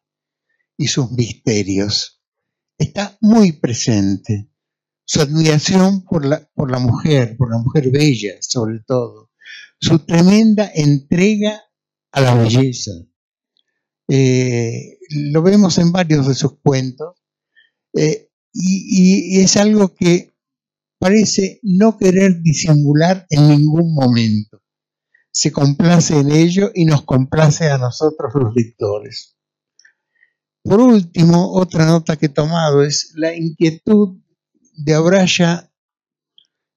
y 0.77 0.87
sus 0.87 1.11
misterios. 1.11 2.21
Está 2.77 3.17
muy 3.21 3.53
presente. 3.53 4.49
Su 5.03 5.21
admiración 5.21 6.03
por 6.03 6.25
la, 6.25 6.49
por 6.53 6.69
la 6.69 6.79
mujer, 6.79 7.37
por 7.37 7.49
la 7.49 7.57
mujer 7.57 7.89
bella 7.91 8.35
sobre 8.41 8.81
todo 8.85 9.27
su 9.79 9.99
tremenda 9.99 10.71
entrega 10.73 11.63
a 12.11 12.21
la 12.21 12.35
belleza. 12.35 12.91
Eh, 14.07 14.97
lo 15.09 15.41
vemos 15.41 15.77
en 15.77 15.91
varios 15.91 16.27
de 16.27 16.33
sus 16.33 16.59
cuentos 16.61 17.15
eh, 17.93 18.29
y, 18.53 19.39
es 19.41 19.57
algo 19.57 19.93
que 19.93 20.33
parece 20.99 21.59
no 21.61 21.97
querer 21.97 22.41
disimular 22.41 23.25
en 23.29 23.49
ningún 23.49 23.93
momento. 23.93 24.61
Se 25.31 25.51
complace 25.51 26.17
en 26.19 26.31
ello 26.31 26.71
y 26.73 26.85
nos 26.85 27.03
complace 27.03 27.69
a 27.69 27.77
nosotros 27.77 28.33
los 28.35 28.55
lectores. 28.55 29.37
Por 30.63 30.81
último, 30.81 31.53
otra 31.53 31.85
nota 31.85 32.17
que 32.17 32.25
he 32.25 32.29
tomado 32.29 32.83
es 32.83 33.13
la 33.15 33.35
inquietud 33.35 34.19
de 34.73 34.93
Abraya 34.93 35.71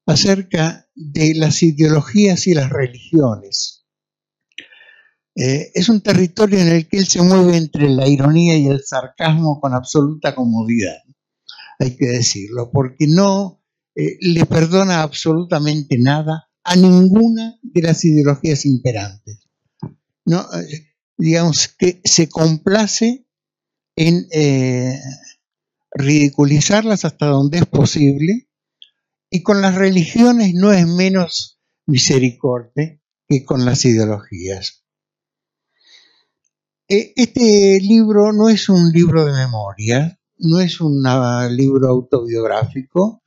acerca 0.06 0.88
de 0.94 1.34
las 1.34 1.62
ideologías 1.62 2.46
y 2.46 2.54
las 2.54 2.70
religiones. 2.70 3.79
Eh, 5.36 5.70
es 5.74 5.88
un 5.88 6.00
territorio 6.00 6.58
en 6.58 6.68
el 6.68 6.88
que 6.88 6.98
él 6.98 7.06
se 7.06 7.22
mueve 7.22 7.56
entre 7.56 7.88
la 7.88 8.08
ironía 8.08 8.56
y 8.56 8.66
el 8.66 8.82
sarcasmo 8.82 9.60
con 9.60 9.74
absoluta 9.74 10.34
comodidad, 10.34 10.98
hay 11.78 11.96
que 11.96 12.06
decirlo, 12.06 12.70
porque 12.72 13.06
no 13.06 13.62
eh, 13.94 14.16
le 14.20 14.44
perdona 14.46 15.02
absolutamente 15.02 15.98
nada 15.98 16.48
a 16.64 16.76
ninguna 16.76 17.58
de 17.62 17.82
las 17.82 18.04
ideologías 18.04 18.66
imperantes. 18.66 19.40
No, 20.24 20.40
eh, 20.40 20.94
digamos 21.16 21.68
que 21.68 22.00
se 22.04 22.28
complace 22.28 23.26
en 23.96 24.26
ridiculizarlas 25.92 27.04
hasta 27.04 27.26
donde 27.26 27.58
es 27.58 27.66
posible 27.66 28.48
y 29.28 29.42
con 29.42 29.60
las 29.60 29.74
religiones 29.74 30.54
no 30.54 30.72
es 30.72 30.86
menos 30.86 31.60
misericordia 31.86 33.00
que 33.28 33.44
con 33.44 33.64
las 33.64 33.84
ideologías. 33.84 34.80
Eh, 36.92 37.12
este 37.14 37.78
libro 37.80 38.32
no 38.32 38.48
es 38.48 38.68
un 38.68 38.90
libro 38.90 39.24
de 39.24 39.32
memoria, 39.32 40.18
no 40.38 40.58
es 40.58 40.80
un 40.80 41.04
libro 41.56 41.88
autobiográfico. 41.88 43.22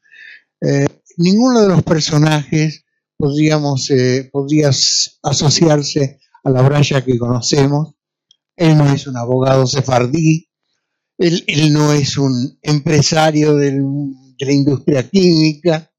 Eh, 0.60 0.86
ninguno 1.16 1.62
de 1.62 1.70
los 1.70 1.82
personajes 1.82 2.84
podríamos, 3.16 3.90
eh, 3.92 4.30
podría 4.34 4.68
asociarse 4.68 6.20
a 6.44 6.50
la 6.50 6.62
Braya 6.62 7.06
que 7.06 7.18
conocemos. 7.18 7.96
Él 8.58 8.78
no 8.78 8.94
es 8.94 9.08
un 9.08 9.16
abogado 9.16 9.66
sefardí, 9.66 10.50
él, 11.18 11.72
no 11.72 11.94
es 11.94 12.18
un 12.18 12.60
empresario 12.62 13.56
de 13.56 13.82
la 14.40 14.52
industria 14.52 15.10
química, 15.10 15.90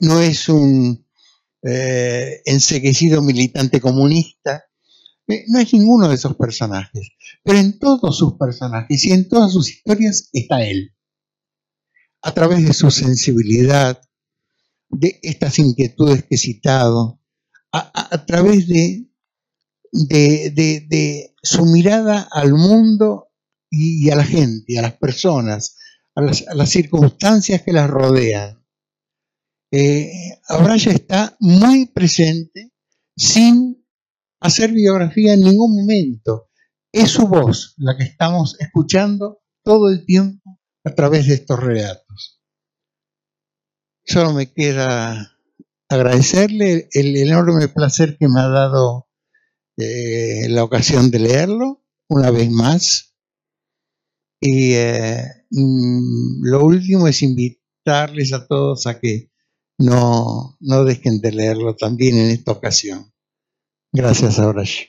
no 0.00 0.20
es 0.20 0.48
un 0.48 1.04
enseguecido 1.62 3.22
militante 3.22 3.80
comunista, 3.80 4.64
eh, 4.64 4.73
no 5.26 5.58
es 5.58 5.72
ninguno 5.72 6.08
de 6.08 6.14
esos 6.14 6.36
personajes, 6.36 7.08
pero 7.42 7.58
en 7.58 7.78
todos 7.78 8.16
sus 8.16 8.34
personajes 8.34 9.04
y 9.04 9.12
en 9.12 9.28
todas 9.28 9.52
sus 9.52 9.70
historias 9.70 10.28
está 10.32 10.64
él. 10.64 10.94
A 12.22 12.32
través 12.32 12.64
de 12.64 12.72
su 12.72 12.90
sensibilidad, 12.90 14.00
de 14.88 15.18
estas 15.22 15.58
inquietudes 15.58 16.24
que 16.24 16.36
he 16.36 16.38
citado, 16.38 17.20
a, 17.72 18.24
través 18.26 18.68
de, 18.68 19.08
su 21.42 21.66
mirada 21.66 22.28
al 22.30 22.52
mundo 22.54 23.28
y, 23.68 24.10
a 24.10 24.16
la 24.16 24.24
gente, 24.24 24.78
a 24.78 24.82
las 24.82 24.94
personas, 24.94 25.76
a 26.14 26.22
las, 26.22 26.68
circunstancias 26.70 27.62
que 27.62 27.72
las 27.72 27.90
rodean. 27.90 28.64
Eh, 29.72 30.38
Abraya 30.46 30.92
está 30.92 31.36
muy 31.40 31.86
presente 31.86 32.70
sin 33.16 33.83
hacer 34.44 34.72
biografía 34.72 35.32
en 35.32 35.40
ningún 35.40 35.74
momento. 35.74 36.50
Es 36.92 37.10
su 37.10 37.26
voz 37.26 37.74
la 37.78 37.96
que 37.96 38.04
estamos 38.04 38.56
escuchando 38.60 39.42
todo 39.64 39.88
el 39.90 40.04
tiempo 40.04 40.60
a 40.84 40.94
través 40.94 41.26
de 41.26 41.34
estos 41.34 41.58
relatos. 41.58 42.42
Solo 44.04 44.34
me 44.34 44.52
queda 44.52 45.38
agradecerle 45.88 46.88
el 46.92 47.16
enorme 47.16 47.68
placer 47.68 48.18
que 48.18 48.28
me 48.28 48.40
ha 48.40 48.48
dado 48.48 49.08
eh, 49.78 50.46
la 50.50 50.62
ocasión 50.62 51.10
de 51.10 51.20
leerlo 51.20 51.82
una 52.08 52.30
vez 52.30 52.50
más. 52.50 53.16
Y 54.40 54.74
eh, 54.74 55.24
mm, 55.50 56.44
lo 56.44 56.64
último 56.66 57.08
es 57.08 57.22
invitarles 57.22 58.34
a 58.34 58.46
todos 58.46 58.86
a 58.86 59.00
que 59.00 59.32
no, 59.78 60.58
no 60.60 60.84
dejen 60.84 61.22
de 61.22 61.32
leerlo 61.32 61.74
también 61.76 62.18
en 62.18 62.28
esta 62.28 62.52
ocasión. 62.52 63.13
Gracias, 63.94 64.40
Aurash. 64.40 64.86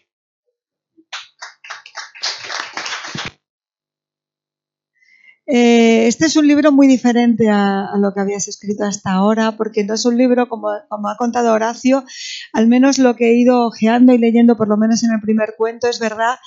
Eh, 5.46 6.08
este 6.08 6.26
es 6.26 6.36
un 6.36 6.48
libro 6.48 6.72
muy 6.72 6.88
diferente 6.88 7.48
a, 7.52 7.92
lo 8.00 8.16
que 8.16 8.22
habías 8.22 8.48
escrito 8.48 8.84
hasta 8.84 9.12
ahora, 9.12 9.58
porque 9.58 9.84
no 9.84 9.94
es 9.94 10.06
un 10.06 10.18
libro, 10.18 10.50
como, 10.50 10.70
ha 10.70 11.18
contado 11.20 11.54
Horacio, 11.54 12.04
al 12.52 12.68
menos 12.68 12.98
lo 12.98 13.16
que 13.16 13.30
he 13.30 13.36
ido 13.36 13.68
ojeando 13.68 14.12
y 14.12 14.18
leyendo, 14.18 14.58
por 14.58 14.68
lo 14.68 14.76
menos 14.76 15.04
en 15.04 15.12
el 15.14 15.22
primer 15.22 15.54
cuento, 15.56 15.88
es 15.88 16.00
verdad 16.00 16.38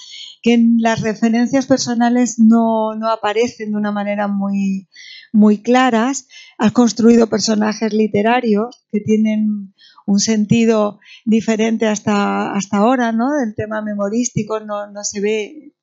que 0.42 0.60
las 0.78 1.00
referencias 1.00 1.66
personales 1.66 2.40
no, 2.40 2.90
aparecen 3.08 3.70
de 3.70 3.76
una 3.76 3.92
manera 3.92 4.26
muy 4.26 5.62
claras. 5.62 6.26
Has 6.58 6.72
construido 6.72 7.28
personajes 7.28 7.92
literarios 7.92 8.84
que 8.90 8.98
tienen 8.98 9.74
un 10.08 10.20
sentido 10.20 11.00
diferente 11.26 11.86
hasta, 11.86 12.52
hasta 12.52 12.78
ahora, 12.78 13.12
¿no? 13.12 13.26
El 13.44 13.54
tema 13.54 13.82
memorístico 13.82 14.58
no, 14.58 14.90
no 14.90 15.04
se 15.04 15.20
ve, 15.20 15.74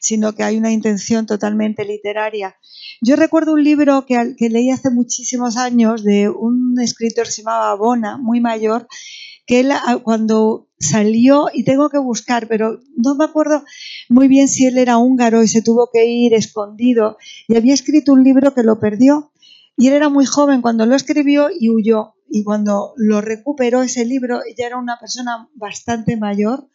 sino 0.00 0.34
que 0.34 0.42
hay 0.42 0.56
una 0.56 0.72
intención 0.72 1.26
totalmente 1.26 1.84
literaria. 1.84 2.56
Yo 3.02 3.14
recuerdo 3.14 3.52
un 3.52 3.62
libro 3.62 4.06
que, 4.06 4.36
que 4.38 4.48
leí 4.48 4.70
hace 4.70 4.88
muchísimos 4.88 5.58
años 5.58 6.02
de 6.02 6.30
un 6.30 6.80
escritor 6.80 7.26
que 7.26 7.32
se 7.32 7.42
llamaba 7.42 7.74
Bona, 7.74 8.16
muy 8.16 8.40
mayor, 8.40 8.88
que 9.44 9.60
él 9.60 9.70
ah, 9.70 9.98
cuando 10.02 10.70
salió, 10.78 11.48
y 11.52 11.64
tengo 11.64 11.90
que 11.90 11.98
buscar, 11.98 12.48
pero 12.48 12.80
no 12.96 13.14
me 13.16 13.26
acuerdo 13.26 13.64
muy 14.08 14.28
bien 14.28 14.48
si 14.48 14.64
él 14.64 14.78
era 14.78 14.96
húngaro 14.96 15.42
y 15.42 15.48
se 15.48 15.60
tuvo 15.60 15.90
que 15.92 16.06
ir 16.06 16.32
escondido, 16.32 17.18
y 17.48 17.56
había 17.56 17.74
escrito 17.74 18.14
un 18.14 18.24
libro 18.24 18.54
que 18.54 18.62
lo 18.62 18.80
perdió, 18.80 19.30
y 19.76 19.88
él 19.88 19.94
era 19.94 20.08
muy 20.08 20.24
joven 20.24 20.62
cuando 20.62 20.86
lo 20.86 20.94
escribió 20.94 21.48
y 21.50 21.68
huyó 21.68 22.14
y 22.34 22.44
cuando 22.44 22.94
lo 22.96 23.20
recuperó 23.20 23.82
ese 23.82 24.06
libro, 24.06 24.40
ella 24.46 24.66
era 24.66 24.78
una 24.78 24.98
persona 24.98 25.50
bastante 25.54 26.16
mayor, 26.16 26.66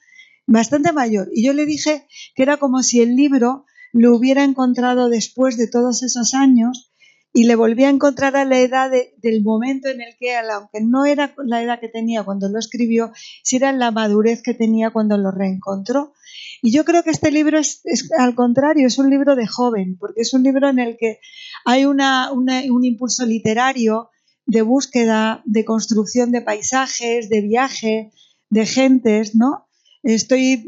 bastante 0.46 0.94
mayor. 0.94 1.30
Y 1.34 1.44
yo 1.44 1.54
le 1.54 1.66
dije 1.66 2.06
que 2.36 2.44
era 2.44 2.58
como 2.58 2.84
si 2.84 3.02
el 3.02 3.16
libro 3.16 3.66
lo 3.92 4.16
hubiera 4.16 4.44
encontrado 4.44 5.10
después 5.10 5.58
de 5.58 5.68
todos 5.68 6.04
esos 6.04 6.36
años 6.36 6.94
y 7.34 7.46
le 7.46 7.56
volvía 7.56 7.88
a 7.88 7.92
encontrar 7.92 8.36
a 8.36 8.46
la 8.46 8.60
edad 8.60 8.92
del 9.18 9.44
momento 9.44 9.90
en 9.90 10.02
el 10.02 10.16
que, 10.20 10.38
aunque 10.38 10.80
no 10.82 11.06
era 11.06 11.34
la 11.44 11.64
edad 11.64 11.80
que 11.80 11.90
tenía 11.90 12.24
cuando 12.24 12.50
lo 12.50 12.60
escribió, 12.60 13.12
si 13.42 13.56
era 13.56 13.72
la 13.72 13.90
madurez 13.90 14.44
que 14.44 14.54
tenía 14.54 14.92
cuando 14.92 15.18
lo 15.18 15.32
reencontró. 15.32 16.14
Y 16.62 16.72
yo 16.72 16.86
creo 16.86 17.02
que 17.02 17.10
este 17.10 17.32
libro 17.32 17.58
es, 17.58 17.82
al 18.20 18.36
contrario, 18.36 18.86
es 18.86 19.00
un 19.00 19.10
libro 19.10 19.36
de 19.36 19.48
joven, 19.48 19.98
porque 20.00 20.22
es 20.22 20.36
un 20.36 20.44
libro 20.44 20.70
en 20.70 20.78
el 20.78 20.98
que 20.98 21.20
hay 21.66 21.86
un 21.86 22.84
impulso 22.84 23.26
literario, 23.26 24.12
de 24.48 24.62
búsqueda, 24.62 25.42
de 25.46 25.66
construcción 25.66 26.32
de 26.32 26.42
paisajes, 26.42 27.30
de 27.30 27.42
viaje, 27.42 28.12
de 28.50 28.66
gentes, 28.66 29.36
¿no? 29.36 29.68
Estoy 30.04 30.64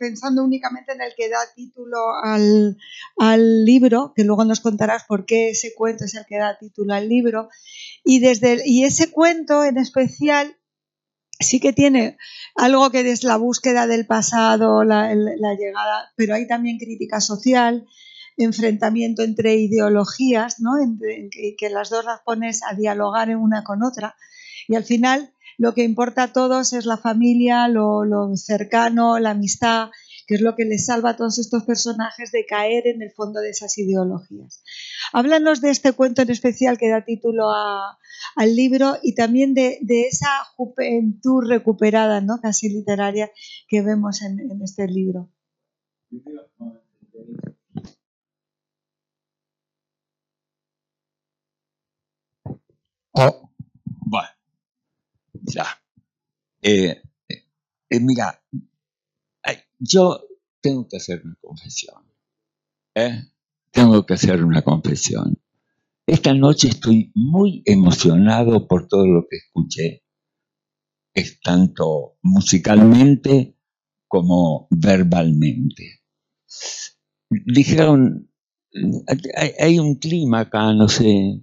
pensando 0.00 0.42
únicamente 0.42 0.92
en 0.92 1.00
el 1.00 1.14
que 1.16 1.28
da 1.28 1.38
título 1.54 1.96
al, 2.24 3.64
libro, 3.64 4.12
que 4.16 4.24
luego 4.24 4.44
nos 4.44 4.60
contarás 4.60 5.04
por 5.04 5.26
qué 5.26 5.50
ese 5.50 5.74
cuento 5.76 6.04
es 6.04 6.14
el 6.14 6.24
que 6.28 6.38
da 6.38 6.58
título 6.58 6.92
al 6.94 7.08
libro. 7.08 7.48
Y, 8.02 8.18
desde, 8.18 8.62
y 8.66 8.82
ese 8.84 9.12
cuento 9.12 9.64
en 9.64 9.78
especial 9.78 10.56
sí 11.38 11.60
que 11.60 11.72
tiene 11.72 12.16
algo 12.56 12.90
que 12.90 13.08
es 13.08 13.22
la 13.22 13.36
búsqueda 13.36 13.86
del 13.86 14.06
pasado, 14.06 14.82
la 14.82 15.14
llegada, 15.14 16.12
pero 16.16 16.34
hay 16.34 16.48
también 16.48 16.78
crítica 16.78 17.20
social, 17.20 17.86
enfrentamiento 18.44 19.22
entre 19.22 19.54
ideologías, 19.56 20.60
¿no? 20.60 20.78
en, 20.78 20.98
que, 21.30 21.70
las 21.70 21.90
dos 21.90 22.04
las 22.04 22.20
pones 22.20 22.62
a 22.62 22.74
dialogar 22.74 23.30
en 23.30 23.38
una 23.38 23.64
con 23.64 23.82
otra. 23.82 24.16
Y 24.68 24.76
al 24.76 24.84
final 24.84 25.32
lo 25.58 25.74
que 25.74 25.84
importa 25.84 26.24
a 26.24 26.32
todos 26.32 26.72
es 26.72 26.86
la 26.86 26.96
familia, 26.96 27.68
lo, 27.68 28.04
cercano, 28.36 29.18
la 29.18 29.30
amistad, 29.30 29.90
que 30.26 30.36
es 30.36 30.40
lo 30.40 30.54
que 30.54 30.64
les 30.64 30.86
salva 30.86 31.10
a 31.10 31.16
todos 31.16 31.38
estos 31.38 31.64
personajes 31.64 32.30
de 32.30 32.46
caer 32.46 32.86
en 32.86 33.02
el 33.02 33.10
fondo 33.10 33.40
de 33.40 33.50
esas 33.50 33.76
ideologías. 33.78 34.62
Háblanos 35.12 35.60
de 35.60 35.70
este 35.70 35.92
cuento 35.92 36.22
en 36.22 36.30
especial 36.30 36.78
que 36.78 36.88
da 36.88 37.04
título 37.04 37.50
al 37.50 38.56
libro 38.56 38.96
y 39.02 39.14
también 39.14 39.54
de, 39.54 39.80
esa 40.08 40.30
juventud 40.56 41.44
recuperada, 41.46 42.20
¿no? 42.20 42.38
casi 42.40 42.68
literaria, 42.68 43.30
que 43.68 43.82
vemos 43.82 44.22
en 44.22 44.62
este 44.62 44.86
libro. 44.86 45.30
Oh. 53.12 53.50
Bueno, 53.84 54.28
ya. 55.32 55.66
Eh, 56.62 57.02
eh, 57.28 58.00
mira, 58.00 58.40
yo 59.80 60.22
tengo 60.60 60.86
que 60.86 60.98
hacer 60.98 61.22
una 61.24 61.36
confesión. 61.40 62.04
¿eh? 62.94 63.24
Tengo 63.70 64.04
que 64.04 64.14
hacer 64.14 64.44
una 64.44 64.62
confesión. 64.62 65.40
Esta 66.06 66.34
noche 66.34 66.68
estoy 66.68 67.12
muy 67.14 67.62
emocionado 67.64 68.66
por 68.68 68.86
todo 68.88 69.06
lo 69.06 69.26
que 69.28 69.36
escuché. 69.36 70.04
Es 71.14 71.40
tanto 71.40 72.18
musicalmente 72.22 73.56
como 74.06 74.68
verbalmente. 74.70 76.02
Dijeron, 77.30 78.30
hay 79.58 79.78
un 79.78 79.94
clima 79.96 80.40
acá, 80.40 80.72
no 80.74 80.88
sé, 80.88 81.42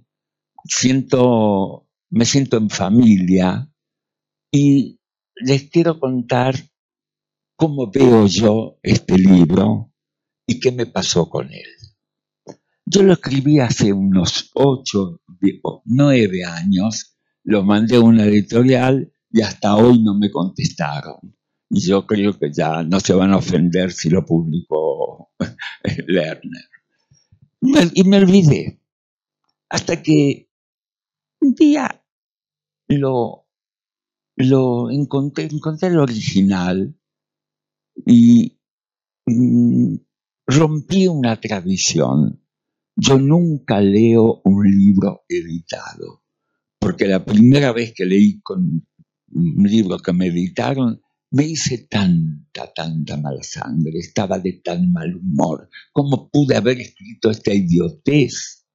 siento, 0.64 1.88
me 2.10 2.24
siento 2.24 2.56
en 2.56 2.70
familia 2.70 3.70
y 4.50 5.00
les 5.36 5.70
quiero 5.70 5.98
contar 6.00 6.54
cómo 7.56 7.90
veo 7.90 8.26
yo 8.26 8.78
este 8.82 9.18
libro 9.18 9.92
y 10.46 10.60
qué 10.60 10.72
me 10.72 10.86
pasó 10.86 11.28
con 11.28 11.52
él. 11.52 12.56
Yo 12.86 13.02
lo 13.02 13.12
escribí 13.12 13.60
hace 13.60 13.92
unos 13.92 14.50
ocho, 14.54 15.20
nueve 15.84 16.44
años, 16.44 17.18
lo 17.44 17.62
mandé 17.62 17.96
a 17.96 18.00
una 18.00 18.24
editorial 18.24 19.12
y 19.30 19.42
hasta 19.42 19.76
hoy 19.76 20.02
no 20.02 20.14
me 20.18 20.30
contestaron. 20.30 21.36
Y 21.70 21.80
yo 21.80 22.06
creo 22.06 22.38
que 22.38 22.50
ya 22.50 22.82
no 22.82 22.98
se 23.00 23.12
van 23.12 23.32
a 23.32 23.36
ofender 23.36 23.92
si 23.92 24.08
lo 24.08 24.24
publicó 24.24 25.32
Lerner. 26.06 26.64
Y 27.94 28.04
me 28.04 28.16
olvidé. 28.16 28.80
Hasta 29.68 30.02
que 30.02 30.47
un 31.40 31.54
día 31.54 32.04
lo, 32.88 33.46
lo 34.36 34.90
encontré, 34.90 35.44
encontré 35.44 35.88
el 35.88 35.98
original 35.98 36.96
y 38.06 38.58
mm, 39.26 39.94
rompí 40.46 41.06
una 41.06 41.40
tradición. 41.40 42.42
Yo 42.96 43.18
nunca 43.18 43.80
leo 43.80 44.40
un 44.44 44.68
libro 44.68 45.24
editado, 45.28 46.24
porque 46.78 47.06
la 47.06 47.24
primera 47.24 47.72
vez 47.72 47.92
que 47.94 48.06
leí 48.06 48.40
con 48.40 48.86
un 49.32 49.62
libro 49.62 49.98
que 49.98 50.12
me 50.12 50.26
editaron, 50.26 51.00
me 51.30 51.44
hice 51.44 51.86
tanta, 51.90 52.72
tanta 52.72 53.16
mala 53.18 53.42
sangre, 53.42 53.98
estaba 53.98 54.38
de 54.38 54.54
tan 54.54 54.90
mal 54.90 55.14
humor. 55.14 55.68
¿Cómo 55.92 56.30
pude 56.30 56.56
haber 56.56 56.80
escrito 56.80 57.30
esta 57.30 57.52
idiotez? 57.52 58.66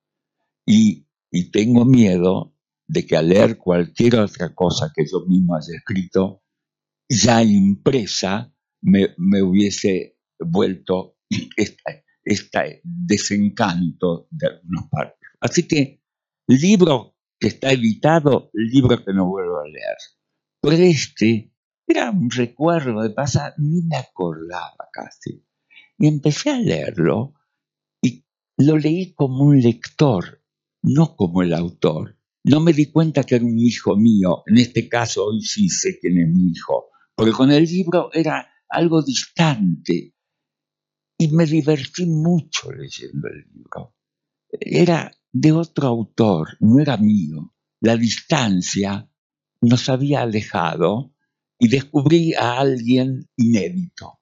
Y, 0.66 1.08
y 1.32 1.52
tengo 1.52 1.84
miedo 1.84 2.53
de 2.88 3.06
que 3.06 3.16
al 3.16 3.30
leer 3.30 3.58
cualquier 3.58 4.18
otra 4.18 4.54
cosa 4.54 4.92
que 4.94 5.06
yo 5.10 5.26
mismo 5.26 5.56
haya 5.56 5.76
escrito, 5.76 6.44
ya 7.10 7.44
impresa, 7.44 8.54
me, 8.82 9.14
me 9.18 9.42
hubiese 9.42 10.18
vuelto 10.40 11.18
este 12.26 12.82
desencanto 12.84 14.28
de 14.32 14.48
algunas 14.48 14.90
partes. 14.90 15.30
Así 15.40 15.68
que 15.68 16.02
libro 16.48 17.16
que 17.40 17.50
está 17.50 17.72
editado, 17.72 18.50
libro 18.54 19.04
que 19.04 19.14
no 19.14 19.28
vuelvo 19.28 19.60
a 19.60 19.68
leer. 19.68 19.98
Pero 20.62 20.76
este 20.78 21.54
era 21.86 22.12
un 22.12 22.30
recuerdo 22.30 23.02
de 23.02 23.10
pasar, 23.10 23.54
ni 23.58 23.82
me 23.82 23.98
acordaba 23.98 24.88
casi. 24.92 25.46
Y 25.98 26.08
empecé 26.08 26.52
a 26.52 26.58
leerlo 26.58 27.34
y 28.02 28.26
lo 28.58 28.78
leí 28.78 29.14
como 29.14 29.44
un 29.44 29.60
lector, 29.60 30.42
no 30.82 31.16
como 31.16 31.44
el 31.44 31.54
autor. 31.54 32.18
No 32.46 32.60
me 32.60 32.74
di 32.74 32.92
cuenta 32.92 33.24
que 33.24 33.36
era 33.36 33.46
un 33.46 33.58
hijo 33.58 33.96
mío. 33.96 34.44
En 34.46 34.58
este 34.58 34.90
caso, 34.90 35.26
hoy 35.26 35.42
sí 35.42 35.70
sé 35.70 35.98
quién 36.00 36.20
es 36.20 36.28
mi 36.28 36.52
hijo. 36.52 36.90
Porque 37.16 37.32
con 37.32 37.52
el 37.52 37.64
libro 37.64 38.10
era 38.12 38.48
algo 38.70 39.02
distante. 39.02 40.14
Y 41.18 41.28
me 41.30 41.46
divertí 41.46 42.06
mucho 42.06 42.72
leyendo 42.72 43.28
el 43.30 43.46
libro. 43.54 43.96
Era 44.50 45.12
de 45.32 45.52
otro 45.52 45.88
autor, 45.88 46.58
no 46.60 46.80
era 46.80 46.98
mío. 46.98 47.54
La 47.80 47.96
distancia 47.96 49.10
nos 49.62 49.90
había 49.90 50.22
alejado 50.22 51.16
y 51.58 51.70
descubrí 51.70 52.34
a 52.34 52.60
alguien 52.60 53.30
inédito. 53.38 54.20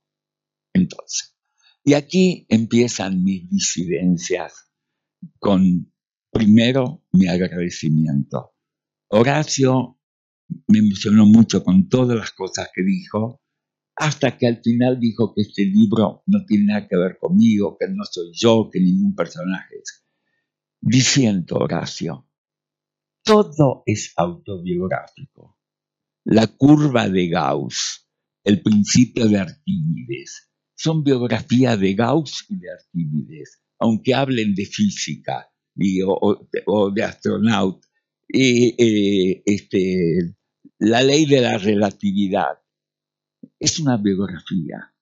Entonces, 0.73 1.35
y 1.83 1.93
aquí 1.93 2.45
empiezan 2.49 3.23
mis 3.23 3.49
disidencias 3.49 4.71
con, 5.39 5.90
primero, 6.31 7.03
mi 7.11 7.27
agradecimiento. 7.27 8.55
Horacio 9.09 9.99
me 10.67 10.79
emocionó 10.79 11.25
mucho 11.25 11.63
con 11.63 11.89
todas 11.89 12.17
las 12.17 12.31
cosas 12.31 12.69
que 12.73 12.83
dijo, 12.83 13.41
hasta 13.95 14.37
que 14.37 14.47
al 14.47 14.61
final 14.63 14.99
dijo 14.99 15.33
que 15.33 15.41
este 15.41 15.65
libro 15.65 16.23
no 16.25 16.45
tiene 16.45 16.65
nada 16.65 16.87
que 16.87 16.95
ver 16.95 17.17
conmigo, 17.19 17.77
que 17.79 17.87
no 17.89 18.03
soy 18.09 18.31
yo, 18.33 18.69
que 18.71 18.79
ningún 18.79 19.13
personaje 19.13 19.75
es. 19.81 20.05
Diciendo, 20.79 21.57
Horacio, 21.57 22.27
todo 23.23 23.83
es 23.85 24.13
autobiográfico. 24.15 25.59
La 26.23 26.47
curva 26.47 27.09
de 27.09 27.27
Gauss, 27.27 28.07
el 28.43 28.61
principio 28.61 29.27
de 29.27 29.39
Arquímedes, 29.39 30.49
son 30.75 31.03
biografías 31.03 31.79
de 31.79 31.93
Gauss 31.93 32.45
y 32.49 32.57
de 32.57 32.71
Arquímedes, 32.71 33.61
aunque 33.79 34.15
hablen 34.15 34.55
de 34.55 34.65
física 34.65 35.50
o, 36.05 36.91
de 36.91 37.03
astronauta. 37.03 37.87
Eh, 38.33 39.43
este, 39.45 40.35
la 40.79 41.03
ley 41.03 41.25
de 41.25 41.41
la 41.41 41.57
relatividad 41.57 42.59
es 43.59 43.79
una 43.79 43.97
biografía. 43.97 44.93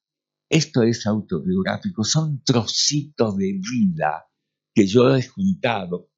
Esto 0.49 0.81
es 0.81 1.05
autobiográfico, 1.05 2.03
son 2.03 2.43
trocitos 2.43 3.37
de 3.37 3.53
vida 3.53 4.25
que 4.73 4.87
yo 4.87 5.15
he 5.15 5.21
juntado 5.21 6.09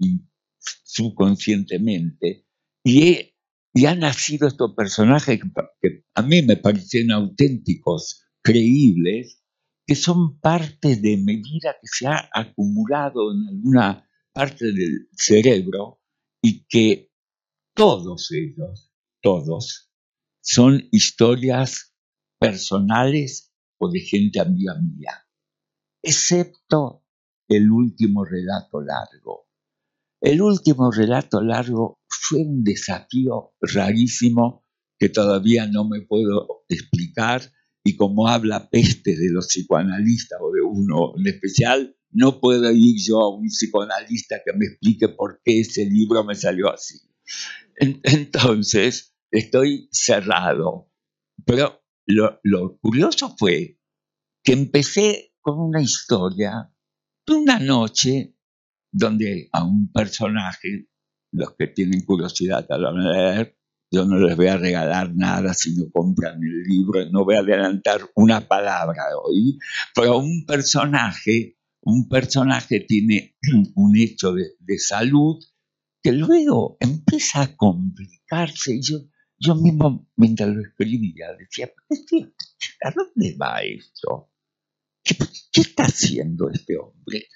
subconscientemente 0.84 2.46
y 2.84 3.04
he 3.04 3.32
y 3.74 3.86
han 3.86 4.00
nacido 4.00 4.48
estos 4.48 4.74
personajes 4.76 5.40
que, 5.82 6.04
a 6.14 6.22
mí 6.22 6.42
me 6.42 6.58
parecen 6.58 7.12
auténticos, 7.12 8.26
creíbles, 8.42 9.42
que 9.86 9.96
son 9.96 10.40
parte 10.40 10.98
de 10.98 11.18
mi 11.18 11.38
vida 11.38 11.76
que 11.82 11.88
se 11.88 12.08
ha 12.08 12.30
acumulado 12.34 13.32
en 13.32 13.48
alguna 13.48 14.08
parte 14.34 14.66
del 14.66 15.10
cerebro 15.14 16.02
y 16.42 16.66
que 16.66 17.12
todos 17.76 18.32
ellos, 18.32 18.92
todos, 19.22 19.92
son 20.42 20.88
historias 20.92 21.94
personales 22.40 23.54
o 23.80 23.90
de 23.90 24.00
gente 24.00 24.40
amiga 24.40 24.76
mía, 24.82 25.28
excepto 26.04 27.06
el 27.48 27.72
último 27.72 28.26
relato 28.26 28.82
largo. 28.82 29.48
El 30.22 30.42
último 30.42 30.92
relato 30.92 31.42
largo 31.42 32.00
fue 32.08 32.42
un 32.42 32.64
desafío 32.64 33.56
rarísimo 33.60 34.66
que 35.00 35.10
todavía 35.10 35.66
no 35.68 35.88
me 35.88 36.02
puedo 36.02 36.64
explicar 36.70 37.42
y 37.84 37.96
como 37.96 38.28
habla 38.28 38.70
peste 38.70 39.18
de 39.18 39.32
los 39.32 39.48
psicoanalistas 39.48 40.40
o 40.42 40.52
de 40.52 40.62
uno 40.62 41.14
en 41.18 41.28
especial, 41.28 41.98
no 42.12 42.40
puedo 42.40 42.72
ir 42.72 42.96
yo 42.98 43.20
a 43.20 43.36
un 43.36 43.48
psicoanalista 43.48 44.42
que 44.46 44.54
me 44.54 44.66
explique 44.66 45.10
por 45.10 45.42
qué 45.44 45.62
ese 45.62 45.86
libro 45.86 46.24
me 46.24 46.36
salió 46.36 46.72
así. 46.72 47.00
Entonces, 48.04 49.16
estoy 49.32 49.88
cerrado. 49.92 50.92
Pero 51.46 51.82
lo, 52.06 52.78
curioso 52.80 53.36
fue 53.38 53.80
que 54.44 54.54
empecé 54.54 55.34
con 55.40 55.60
una 55.60 55.82
historia 55.82 56.72
de 57.26 57.34
una 57.34 57.60
noche 57.60 58.36
donde 58.92 59.50
a 59.54 59.64
un 59.64 59.92
personaje 59.92 60.90
los 61.32 61.56
que 61.56 61.68
tienen 61.68 62.04
curiosidad 62.04 62.66
a 62.70 62.78
leer, 62.78 63.58
yo 63.90 64.06
no 64.06 64.18
les 64.20 64.36
voy 64.36 64.48
a 64.48 64.58
regalar 64.58 65.14
nada 65.16 65.54
si 65.54 65.76
no 65.76 65.90
compran 65.92 66.36
el 66.36 66.64
libro, 66.64 67.06
no 67.10 67.24
voy 67.24 67.36
a 67.36 67.40
adelantar 67.40 68.02
una 68.16 68.42
palabra 68.48 69.04
hoy, 69.22 69.58
pero 69.96 70.18
un 70.18 70.46
personaje, 70.46 71.58
un 71.82 72.08
personaje 72.08 72.82
tiene 72.82 73.36
un 73.76 73.98
hecho 73.98 74.34
de, 74.34 74.80
salud 74.80 75.44
que 76.02 76.12
luego 76.12 76.78
empieza 76.80 77.42
a 77.42 77.56
complicarse. 77.56 78.80
Yo, 78.82 79.00
yo 79.38 79.56
mismo, 79.56 80.10
mientras 80.16 80.50
lo 80.50 80.62
escribía, 80.62 81.34
decía, 81.38 81.72
¿a 82.84 82.92
dónde 82.92 83.36
va 83.38 83.62
esto? 83.62 84.32
¿Qué, 85.04 85.16
¿Qué, 85.52 85.62
está 85.62 85.84
haciendo 85.84 86.50
este 86.50 86.78
hombre? 86.78 87.28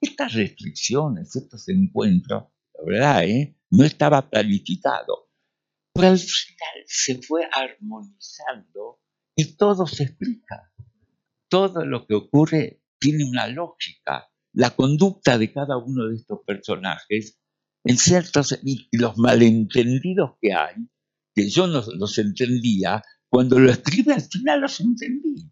Estas 0.00 0.32
restricciones, 0.32 1.36
estos 1.36 1.68
encuentros, 1.68 2.44
verdad, 2.84 3.24
¿eh? 3.24 3.56
no 3.70 3.84
estaba 3.84 4.28
planificado. 4.28 5.30
Pero 5.94 6.08
al 6.08 6.18
final 6.18 6.84
se 6.86 7.20
fue 7.22 7.48
armonizando 7.52 9.00
y 9.36 9.56
todo 9.56 9.86
se 9.86 10.04
explica. 10.04 10.72
Todo 11.48 11.84
lo 11.84 12.06
que 12.06 12.14
ocurre 12.14 12.81
tiene 13.02 13.24
una 13.24 13.48
lógica. 13.48 14.28
La 14.54 14.70
conducta 14.70 15.36
de 15.36 15.52
cada 15.52 15.76
uno 15.76 16.08
de 16.08 16.16
estos 16.16 16.38
personajes, 16.46 17.40
en 17.84 17.98
ciertos 17.98 18.58
y 18.62 18.88
los 18.96 19.18
malentendidos 19.18 20.36
que 20.40 20.52
hay, 20.52 20.76
que 21.34 21.50
yo 21.50 21.66
no 21.66 21.82
los 21.96 22.18
entendía, 22.18 23.02
cuando 23.28 23.58
lo 23.58 23.70
escribe 23.70 24.14
al 24.14 24.22
final 24.22 24.60
los 24.60 24.78
entendí. 24.80 25.50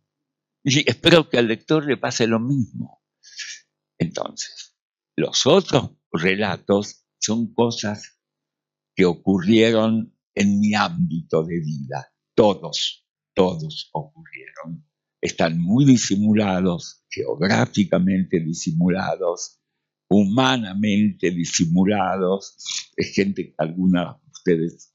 Y 0.63 0.89
espero 0.89 1.29
que 1.29 1.39
al 1.39 1.49
lector 1.49 1.87
le 1.87 1.97
pase 1.97 2.27
lo 2.27 2.39
mismo. 2.39 3.03
Entonces, 3.99 4.77
los 5.17 5.47
otros 5.47 5.91
relatos 6.13 7.05
son 7.19 7.53
cosas 7.53 8.21
que 8.95 9.07
ocurrieron 9.07 10.17
en 10.35 10.61
mi 10.61 10.75
ámbito 10.75 11.43
de 11.43 11.59
vida. 11.61 12.15
Todos, 12.35 13.07
todos 13.35 13.91
ocurrieron. 13.93 14.90
Están 15.21 15.61
muy 15.61 15.85
disimulados, 15.85 17.05
geográficamente 17.11 18.41
disimulados, 18.41 19.61
humanamente 20.09 21.31
disimulados. 21.31 22.57
Es 22.97 23.15
gente 23.15 23.49
que 23.49 23.55
alguna 23.59 24.21
de 24.23 24.31
ustedes 24.31 24.95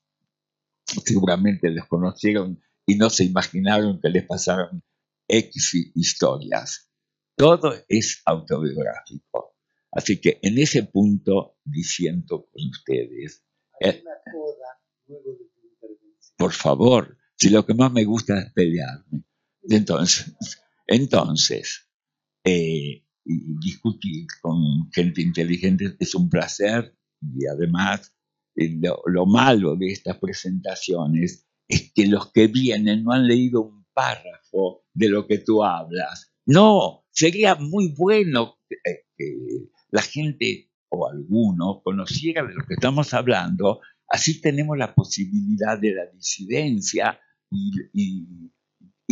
seguramente 0.86 1.70
les 1.70 1.86
conocieron 1.86 2.62
y 2.86 2.96
no 2.96 3.10
se 3.10 3.24
imaginaron 3.24 4.00
que 4.00 4.10
les 4.10 4.26
pasaron 4.26 4.84
X 5.28 5.92
historias. 5.96 6.92
Todo 7.36 7.74
es 7.88 8.22
autobiográfico. 8.26 9.56
Así 9.92 10.20
que 10.20 10.40
en 10.42 10.58
ese 10.58 10.84
punto 10.84 11.58
diciendo 11.64 12.50
con 12.52 12.70
ustedes. 12.70 13.44
Eh, 13.80 14.04
por 16.38 16.52
favor, 16.52 17.18
si 17.36 17.50
lo 17.50 17.66
que 17.66 17.74
más 17.74 17.92
me 17.92 18.04
gusta 18.04 18.40
es 18.40 18.52
pelearme. 18.52 19.24
Entonces, 19.70 20.36
entonces 20.88 21.90
eh, 22.44 23.04
discutir 23.24 24.28
con 24.42 24.92
gente 24.92 25.22
inteligente 25.22 25.96
es 26.00 26.14
un 26.14 26.30
placer 26.30 26.96
y 27.22 27.48
además 27.48 28.16
eh, 28.56 28.78
lo, 29.06 29.26
malo 29.26 29.76
de 29.76 29.88
estas 29.88 30.18
presentaciones 30.18 31.48
es 31.68 31.92
que 31.94 32.08
los 32.08 32.32
que 32.32 32.48
vienen 32.48 33.04
no 33.04 33.12
han 33.12 33.28
leído 33.28 33.62
un 33.62 33.86
párrafo 33.94 34.84
de 34.94 35.10
lo 35.10 35.26
que 35.26 35.40
tú 35.40 35.64
hablas. 35.64 36.32
No, 36.46 37.06
sería 37.12 37.56
muy 37.56 37.94
bueno 37.98 38.58
que, 38.70 38.78
la 39.92 40.02
gente 40.02 40.70
o 40.90 41.08
alguno 41.08 41.82
conociera 41.82 42.44
de 42.44 42.54
lo 42.54 42.66
que 42.66 42.74
estamos 42.74 43.14
hablando, 43.14 43.80
así 44.10 44.42
tenemos 44.42 44.78
la 44.78 44.94
posibilidad 44.94 45.80
de 45.80 45.94
la 45.94 46.06
disidencia 46.08 47.20
y, 47.50 48.52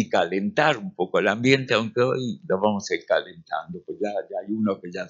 calentar 0.10 0.78
un 0.78 0.96
poco 0.96 1.20
el 1.20 1.28
ambiente, 1.28 1.74
aunque 1.74 2.02
hoy 2.02 2.42
lo 2.48 2.60
vamos 2.60 2.90
a 2.90 2.96
ir 2.96 3.06
calentando, 3.06 3.84
pues 3.86 4.00
ya, 4.02 4.10
hay 4.10 4.54
uno 4.54 4.80
que 4.82 4.92
ya, 4.92 5.08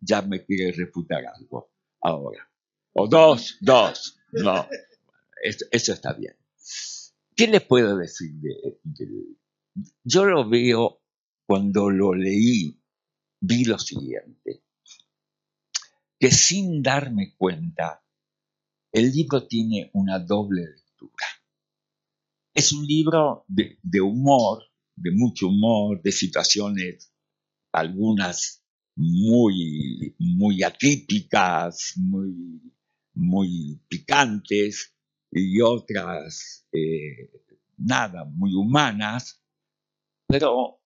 ya 0.00 0.22
me 0.22 0.44
quiere 0.44 0.72
refutar 0.72 1.24
algo 1.26 1.70
ahora. 2.00 2.48
O 2.94 3.08
dos, 3.08 3.58
dos, 3.60 4.18
no, 4.32 4.68
eso, 5.42 5.92
está 5.92 6.12
bien. 6.12 6.36
¿Qué 7.34 7.48
les 7.48 7.62
puedo 7.62 7.96
decir 7.96 8.32
de, 8.34 8.78
yo 10.04 10.24
lo 10.24 10.48
veo 10.48 11.02
cuando 11.46 11.90
lo 11.90 12.14
leí, 12.14 12.80
vi 13.40 13.64
lo 13.64 13.78
siguiente, 13.78 14.62
que 16.18 16.30
sin 16.30 16.82
darme 16.82 17.34
cuenta, 17.36 18.04
el 18.92 19.10
libro 19.10 19.46
tiene 19.46 19.90
una 19.94 20.18
doble 20.18 20.66
lectura. 20.66 21.26
Es 22.54 22.72
un 22.72 22.86
libro 22.86 23.44
de, 23.48 24.00
humor, 24.00 24.62
de 24.94 25.10
mucho 25.10 25.48
humor, 25.48 26.02
de 26.02 26.12
situaciones, 26.12 27.12
algunas 27.72 28.62
muy, 28.94 30.14
muy 30.18 30.62
atípicas, 30.62 31.94
muy, 31.96 32.60
muy 33.14 33.80
picantes 33.88 34.94
y 35.30 35.62
otras 35.62 36.66
eh, 36.72 37.30
nada, 37.78 38.26
muy 38.26 38.54
humanas, 38.54 39.42
pero 40.26 40.82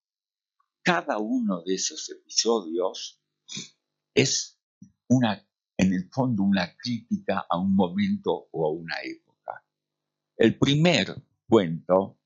cada 0.85 1.19
uno 1.19 1.63
de 1.63 1.75
esos 1.75 2.09
episodios 2.11 3.21
es 4.15 4.61
una, 5.09 5.45
en 5.77 5.93
el 5.93 6.09
fondo, 6.11 6.45
una 6.45 6.77
crítica 6.77 7.45
a 7.49 7.59
un 7.59 7.75
momento 7.75 8.49
o 8.53 8.67
a 8.67 8.71
una 8.71 8.95
época. 9.03 9.65
El 10.37 10.57
primer 10.59 11.26
cuento, 11.49 12.19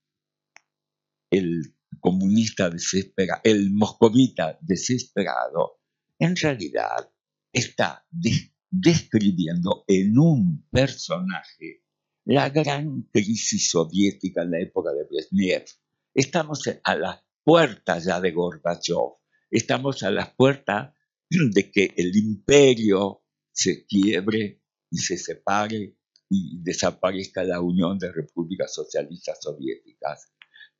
el 1.30 1.76
comunista 2.00 2.70
desesperado, 2.70 3.40
el 3.44 3.72
moscovita 3.72 4.59
desesperado, 4.61 5.80
en 6.18 6.37
realidad 6.37 7.12
está 7.52 8.06
describiendo 8.70 9.85
en 9.87 10.18
un 10.18 10.68
personaje 10.70 11.85
la 12.24 12.48
gran 12.50 13.02
crisis 13.12 13.70
soviética 13.70 14.42
en 14.42 14.50
la 14.52 14.61
época 14.61 14.92
de 14.92 15.04
Brezhnev. 15.04 15.64
Estamos 16.14 16.62
a 16.85 16.96
la 16.96 17.24
puertas 17.44 18.04
ya 18.04 18.20
de 18.20 18.30
Gorbachev. 18.30 19.18
Estamos 19.50 20.02
a 20.02 20.11
las 20.11 20.33
puertas 20.35 20.94
de 21.30 21.70
que 21.70 21.92
el 21.96 22.16
imperio 22.16 23.24
se 23.52 23.87
quiebre 23.87 24.62
y 24.90 24.98
se 24.98 25.16
separe 25.16 25.96
y 26.30 26.62
desaparezca 26.62 27.44
la 27.44 27.60
Unión 27.60 27.98
de 27.98 28.12
Repúblicas 28.12 28.72
Socialistas 28.72 29.38
Soviéticas. 29.42 30.32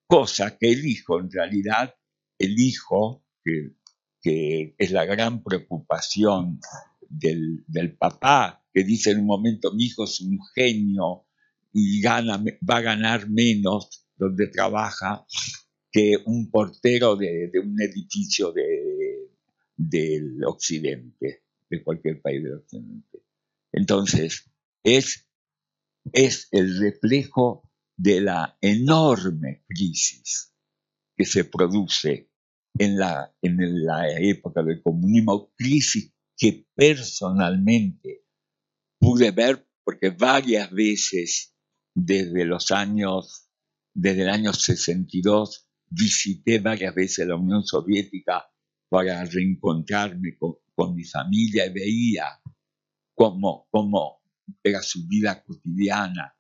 Cosa 0.07 0.57
que 0.57 0.71
el 0.71 0.87
hijo, 0.87 1.21
en 1.21 1.31
realidad, 1.31 1.95
el 2.39 2.59
hijo, 2.59 3.25
que, 3.45 3.75
es 4.23 4.91
la 4.91 5.05
gran 5.05 5.43
preocupación 5.43 6.61
del, 7.09 7.65
del, 7.67 7.97
papá, 7.97 8.65
que 8.73 8.85
dice 8.85 9.11
en 9.11 9.21
un 9.21 9.27
momento, 9.27 9.73
mi 9.73 9.87
hijo 9.87 10.05
es 10.05 10.21
un 10.21 10.39
genio 10.55 11.27
y 11.73 12.01
gana, 12.01 12.43
va 12.69 12.77
a 12.77 12.83
ganar 12.83 13.29
menos 13.29 14.07
donde 14.17 14.49
trabaja, 14.49 15.27
que 15.91 16.17
un 16.25 16.51
portero 16.51 17.17
de, 17.17 17.51
un 17.63 17.81
edificio 17.81 18.53
del 19.77 20.45
occidente, 20.45 21.43
de 21.69 21.83
cualquier 21.83 22.21
país 22.21 22.43
del 22.43 22.55
occidente. 22.55 23.23
Entonces, 23.73 24.51
es, 24.85 25.30
es 26.13 26.49
el 26.51 26.79
reflejo 26.79 27.71
de 27.97 28.21
la 28.21 28.57
enorme 28.61 29.65
crisis 29.67 30.55
que 31.17 31.25
se 31.25 31.45
produce 31.45 32.31
en 32.79 32.99
la, 32.99 33.35
en 33.43 33.85
la 33.85 34.19
época 34.19 34.63
del 34.63 34.83
comunismo, 34.83 35.53
crisis 35.57 36.13
que 36.37 36.67
personalmente 36.75 38.25
pude 38.99 39.31
ver 39.31 39.69
porque 39.85 40.11
varias 40.11 40.71
veces 40.71 41.55
desde 41.95 42.45
los 42.45 42.71
años, 42.71 43.51
desde 43.95 44.23
el 44.23 44.31
año 44.31 44.53
62, 44.53 45.69
visité 45.91 46.61
varias 46.61 46.95
veces 46.95 47.27
la 47.27 47.37
Unión 47.37 47.65
Soviética 47.65 48.49
para 48.89 49.25
reencontrarme 49.25 50.37
con, 50.39 50.57
mi 50.95 51.05
familia 51.05 51.67
y 51.67 51.73
veía 51.75 52.41
cómo, 53.15 53.69
cómo 53.71 54.20
era 54.63 54.83
su 54.83 55.07
vida 55.07 55.43
cotidiana, 55.43 56.37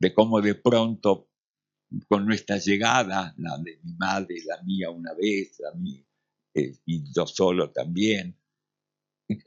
de 0.00 0.14
cómo 0.14 0.40
de 0.40 0.54
pronto 0.54 1.30
con 2.08 2.26
nuestra 2.26 2.58
llegada, 2.58 3.34
la 3.38 3.58
de 3.58 3.78
mi 3.82 3.94
madre, 3.94 4.36
la 4.44 4.62
mía 4.62 4.90
una 4.90 5.14
vez, 5.14 5.58
la 5.60 5.72
mía, 5.78 6.04
eh, 6.54 6.78
y 6.84 7.12
yo 7.12 7.26
solo 7.26 7.70
también, 7.70 8.38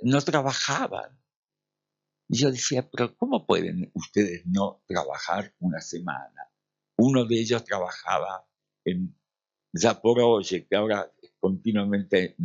no 0.04 0.22
trabajaban. 0.22 1.20
Y 2.30 2.38
yo 2.38 2.52
decía, 2.52 2.90
pero 2.90 3.16
¿cómo 3.18 3.46
pueden 3.46 3.92
ustedes 3.94 4.46
no 4.46 4.84
trabajar 4.88 5.54
una 5.60 5.82
semana? 5.82 6.52
Uno 6.98 7.26
de 7.26 7.40
ellos 7.40 7.64
trabajaba 7.64 8.48
en 8.86 9.18
Zaporozhye, 9.78 10.68
que 10.68 10.76
ahora 10.76 11.12
es 11.22 11.34
continuamente, 11.40 12.36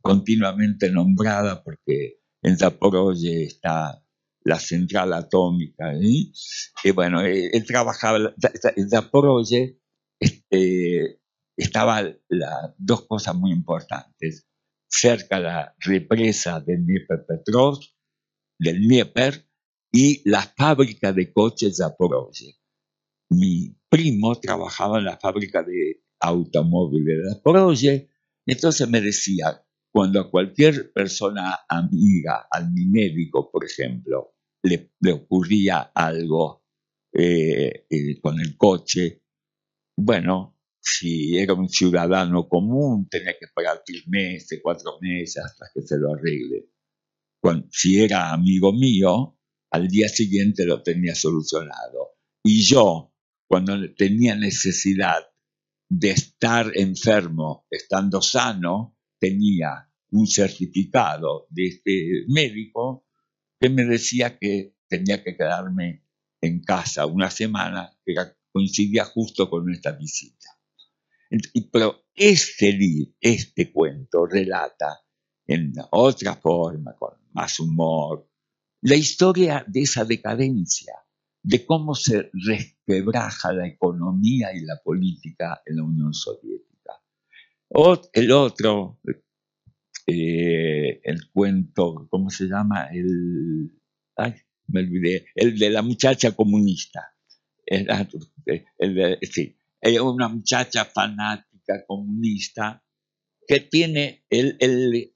continuamente 0.00 0.90
nombrada 0.90 1.62
porque 1.62 2.20
en 2.42 2.58
Zaporozhye 2.58 3.44
está 3.44 4.04
la 4.44 4.58
central 4.58 5.12
atómica. 5.12 5.92
Y 6.00 6.90
bueno, 6.94 7.20
él, 7.20 7.64
trabajaba 7.66 8.34
en 8.76 8.90
Zaporozhye, 8.90 9.80
este, 10.20 11.20
estaban 11.56 12.18
dos 12.76 13.06
cosas 13.06 13.34
muy 13.34 13.52
importantes. 13.52 14.48
Cerca 14.88 15.40
la 15.40 15.74
represa 15.78 16.60
de 16.60 16.76
Dnieper-Petrovsk, 16.76 17.94
del 18.58 18.82
Dnieper, 18.82 19.48
y 19.94 20.28
la 20.28 20.42
fábrica 20.42 21.12
de 21.12 21.32
coches 21.32 21.76
Zaporozhye. 21.78 22.56
Mi 23.30 23.76
primo 23.88 24.38
trabajaba 24.40 24.98
en 24.98 25.04
la 25.04 25.18
fábrica 25.18 25.62
de 25.62 26.02
automóviles 26.20 27.40
de. 27.42 28.10
Entonces 28.46 28.88
me 28.88 29.00
decía, 29.00 29.64
cuando 29.92 30.20
a 30.20 30.30
cualquier 30.30 30.92
persona 30.92 31.60
amiga, 31.68 32.46
a 32.50 32.60
mi 32.62 32.86
médico, 32.86 33.50
por 33.50 33.64
ejemplo, 33.64 34.31
le, 34.62 34.92
ocurría 35.12 35.80
algo 35.94 36.64
eh, 37.12 37.86
eh, 37.90 38.20
con 38.20 38.40
el 38.40 38.56
coche, 38.56 39.22
bueno, 39.96 40.58
si 40.80 41.38
era 41.38 41.54
un 41.54 41.68
ciudadano 41.68 42.48
común, 42.48 43.08
tenía 43.08 43.32
que 43.38 43.44
esperar 43.44 43.82
tres 43.84 44.06
meses, 44.08 44.60
cuatro 44.62 44.98
meses 45.00 45.44
hasta 45.44 45.66
que 45.72 45.82
se 45.82 45.98
lo 45.98 46.14
arregle. 46.14 46.68
si 47.70 48.00
era 48.00 48.32
amigo 48.32 48.72
mío, 48.72 49.38
al 49.70 49.88
día 49.88 50.08
siguiente 50.08 50.64
lo 50.64 50.82
tenía 50.82 51.14
solucionado. 51.14 52.18
Y 52.44 52.62
yo, 52.62 53.14
cuando 53.48 53.74
tenía 53.94 54.34
necesidad 54.34 55.22
de 55.88 56.10
estar 56.10 56.72
enfermo 56.74 57.66
estando 57.70 58.20
sano, 58.22 58.96
tenía 59.20 59.88
un 60.10 60.26
certificado 60.26 61.46
de 61.50 61.66
este 61.66 62.24
médico 62.28 63.06
que 63.62 63.70
me 63.70 63.84
decía 63.84 64.38
que 64.40 64.74
tenía 64.88 65.22
que 65.22 65.36
quedarme 65.36 66.04
en 66.40 66.64
casa 66.64 67.06
una 67.06 67.30
semana, 67.30 67.96
que 68.04 68.14
coincidía 68.50 69.04
justo 69.04 69.48
con 69.48 69.72
esta 69.72 69.92
visita. 69.92 70.48
Pero 71.70 72.02
este, 72.12 72.76
este 73.20 73.72
cuento 73.72 74.26
relata 74.26 75.02
en 75.46 75.72
otra 75.92 76.34
forma, 76.34 76.96
con 76.96 77.14
más 77.30 77.60
humor, 77.60 78.28
la 78.80 78.96
historia 78.96 79.64
de 79.68 79.82
esa 79.82 80.04
decadencia, 80.04 80.94
de 81.44 81.64
cómo 81.64 81.94
se 81.94 82.30
resquebraja 82.32 83.52
la 83.52 83.68
economía 83.68 84.52
y 84.54 84.62
la 84.64 84.80
política 84.82 85.62
en 85.64 85.76
la 85.76 85.84
Unión 85.84 86.12
Soviética. 86.12 87.00
el 88.12 88.32
otro, 88.32 88.98
eh, 90.06 91.00
el 91.04 91.30
cuento, 91.32 92.08
¿cómo 92.10 92.30
se 92.30 92.44
llama? 92.44 92.88
El, 92.92 93.80
ay, 94.16 94.34
me 94.68 94.80
olvidé, 94.80 95.26
el 95.34 95.58
de 95.58 95.70
la 95.70 95.82
muchacha 95.82 96.32
comunista. 96.32 97.14
El, 97.64 97.88
el 98.78 99.18
sí, 99.22 99.56
una 100.02 100.28
muchacha 100.28 100.84
fanática 100.84 101.84
comunista 101.86 102.84
que 103.46 103.60
tiene 103.60 104.24
el, 104.30 104.56
el 104.60 105.12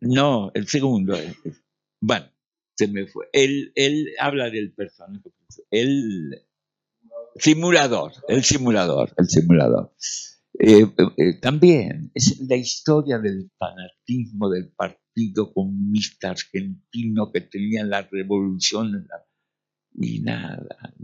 no, 0.00 0.50
el 0.54 0.68
segundo, 0.68 1.16
bueno, 2.00 2.26
se 2.76 2.88
me 2.88 3.06
fue. 3.06 3.28
Él, 3.32 3.72
él 3.74 4.08
habla 4.18 4.50
del 4.50 4.72
personaje. 4.74 5.30
El 5.70 6.42
simulador, 7.36 8.12
el 8.28 8.44
simulador, 8.44 9.14
el 9.16 9.28
simulador. 9.28 9.94
Eh, 10.56 10.86
eh, 11.16 11.40
también 11.40 12.12
es 12.14 12.38
la 12.40 12.56
historia 12.56 13.18
del 13.18 13.50
fanatismo 13.58 14.48
del 14.48 14.70
Partido 14.70 15.52
Comunista 15.52 16.30
Argentino 16.30 17.32
que 17.32 17.40
tenía 17.40 17.84
la 17.84 18.02
revolución 18.02 19.08
y 19.94 20.20
nada. 20.20 20.94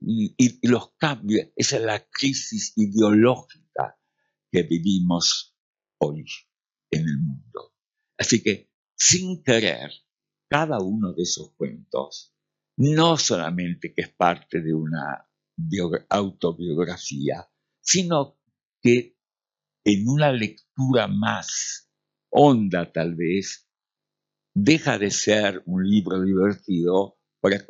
y, 0.00 0.68
los 0.68 0.92
cambios, 0.96 1.48
esa 1.56 1.76
es 1.76 1.82
la 1.82 2.06
crisis 2.10 2.74
ideológica 2.76 3.98
que 4.50 4.62
vivimos 4.62 5.56
hoy 5.98 6.26
en 6.90 7.08
el 7.08 7.18
mundo. 7.18 7.74
Así 8.18 8.42
que, 8.42 8.70
sin 8.94 9.42
querer, 9.42 9.90
cada 10.48 10.78
uno 10.80 11.12
de 11.14 11.22
esos 11.22 11.52
cuentos, 11.52 12.34
no 12.76 13.16
solamente 13.16 13.94
que 13.94 14.02
es 14.02 14.10
parte 14.10 14.60
de 14.60 14.74
una 14.74 15.25
autobiografía, 16.08 17.48
sino 17.80 18.38
que 18.82 19.16
en 19.84 20.08
una 20.08 20.32
lectura 20.32 21.06
más 21.06 21.86
honda 22.30 22.92
tal 22.92 23.14
vez, 23.14 23.68
deja 24.54 24.98
de 24.98 25.10
ser 25.10 25.62
un 25.66 25.88
libro 25.88 26.20
divertido 26.22 27.18
para 27.40 27.64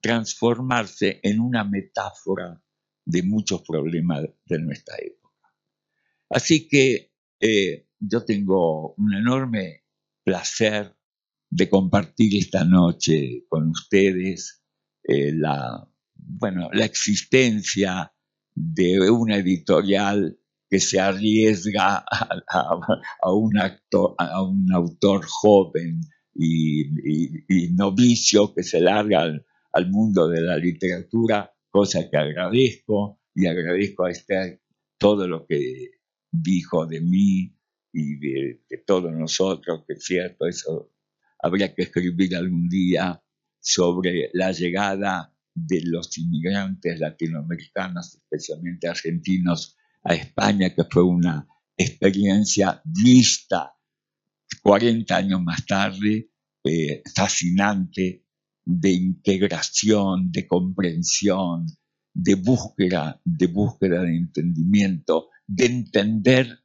transformarse 0.00 1.20
en 1.22 1.40
una 1.40 1.64
metáfora 1.64 2.62
de 3.04 3.22
muchos 3.22 3.62
problemas 3.62 4.24
de 4.46 4.58
nuestra 4.58 4.96
época. 4.98 5.54
Así 6.30 6.66
que 6.66 7.12
eh, 7.40 7.88
yo 7.98 8.24
tengo 8.24 8.94
un 8.94 9.14
enorme 9.14 9.84
placer 10.24 10.96
de 11.50 11.68
compartir 11.68 12.36
esta 12.36 12.64
noche 12.64 13.44
con 13.48 13.68
ustedes 13.68 14.64
eh, 15.04 15.32
la, 15.32 15.88
bueno, 16.26 16.68
la 16.72 16.84
existencia 16.84 18.12
de 18.54 19.10
una 19.10 19.36
editorial 19.36 20.38
que 20.68 20.80
se 20.80 20.98
arriesga 20.98 22.04
a, 22.08 23.32
un, 23.32 23.58
actor, 23.58 24.14
a 24.18 24.42
un 24.42 24.72
autor 24.72 25.24
joven 25.26 26.00
y, 26.34 27.70
novicio 27.76 28.54
que 28.54 28.62
se 28.62 28.80
larga 28.80 29.22
al, 29.22 29.90
mundo 29.90 30.28
de 30.28 30.40
la 30.40 30.56
literatura, 30.56 31.52
cosa 31.70 32.08
que 32.08 32.16
agradezco 32.16 33.20
y 33.34 33.46
agradezco 33.46 34.04
a 34.04 34.10
Esther 34.10 34.62
todo 34.98 35.26
lo 35.26 35.46
que 35.46 35.90
dijo 36.30 36.86
de 36.86 37.00
mí 37.00 37.56
y 37.92 38.16
de, 38.18 38.62
de 38.68 38.78
todos 38.78 39.12
nosotros, 39.12 39.84
que 39.86 39.94
es 39.94 40.04
cierto, 40.04 40.46
eso 40.46 40.90
habría 41.40 41.74
que 41.74 41.82
escribir 41.82 42.34
algún 42.36 42.68
día 42.68 43.22
sobre 43.60 44.30
la 44.32 44.52
llegada 44.52 45.33
de 45.54 45.80
los 45.84 46.16
inmigrantes 46.18 46.98
latinoamericanos, 46.98 48.16
especialmente 48.16 48.88
argentinos, 48.88 49.76
a 50.02 50.14
España, 50.14 50.74
que 50.74 50.84
fue 50.84 51.02
una 51.02 51.46
experiencia 51.76 52.82
vista 52.84 53.72
40 54.62 55.16
años 55.16 55.42
más 55.42 55.64
tarde, 55.64 56.30
eh, 56.64 57.02
fascinante, 57.14 58.26
de 58.66 58.90
integración, 58.90 60.30
de 60.32 60.46
comprensión, 60.46 61.66
de 62.14 62.34
búsqueda, 62.34 63.20
de 63.24 63.46
búsqueda 63.46 64.02
de 64.02 64.16
entendimiento, 64.16 65.28
de 65.46 65.66
entender 65.66 66.64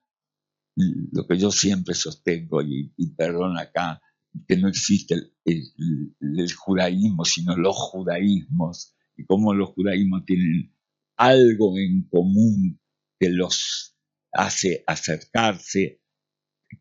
lo 0.76 1.28
que 1.28 1.38
yo 1.38 1.52
siempre 1.52 1.94
sostengo, 1.94 2.62
y, 2.62 2.94
y 2.96 3.10
perdón 3.16 3.58
acá, 3.58 4.02
que 4.48 4.58
no 4.58 4.68
existe 4.68 5.16
el, 5.46 6.54
judaísmo, 6.54 7.26
sino 7.26 7.56
los 7.56 7.76
judaísmos, 7.76 8.96
y 9.16 9.26
cómo 9.26 9.54
los 9.54 9.70
judaísmos 9.70 10.26
tienen 10.26 10.74
algo 11.18 11.78
en 11.78 12.08
común 12.10 12.80
que 13.20 13.30
los 13.30 13.98
hace 14.32 14.84
acercarse, 14.88 16.02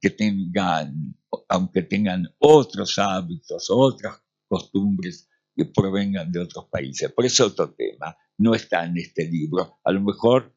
que 0.00 0.10
tengan, 0.10 1.16
aunque 1.48 1.82
tengan 1.82 2.28
otros 2.38 2.98
hábitos, 2.98 3.66
otras 3.70 4.22
costumbres 4.46 5.28
que 5.56 5.64
provengan 5.64 6.30
de 6.30 6.40
otros 6.40 6.66
países. 6.70 7.10
Por 7.12 7.24
eso 7.26 7.46
otro 7.46 7.74
tema 7.74 8.16
no 8.38 8.54
está 8.54 8.84
en 8.84 8.96
este 8.98 9.28
libro. 9.28 9.80
A 9.82 9.90
lo 9.90 10.00
mejor, 10.00 10.54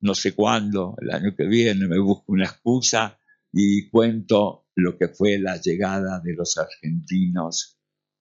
no 0.00 0.14
sé 0.14 0.34
cuándo, 0.34 0.94
el 1.00 1.10
año 1.10 1.34
que 1.36 1.46
viene, 1.46 1.88
me 1.88 1.98
busco 1.98 2.32
una 2.32 2.44
excusa 2.44 3.18
y 3.52 3.88
cuento 3.88 4.66
lo 4.80 4.96
que 4.98 5.08
fue 5.08 5.38
la 5.38 5.56
llegada 5.60 6.20
de 6.20 6.34
los 6.34 6.56
argentinos 6.58 7.78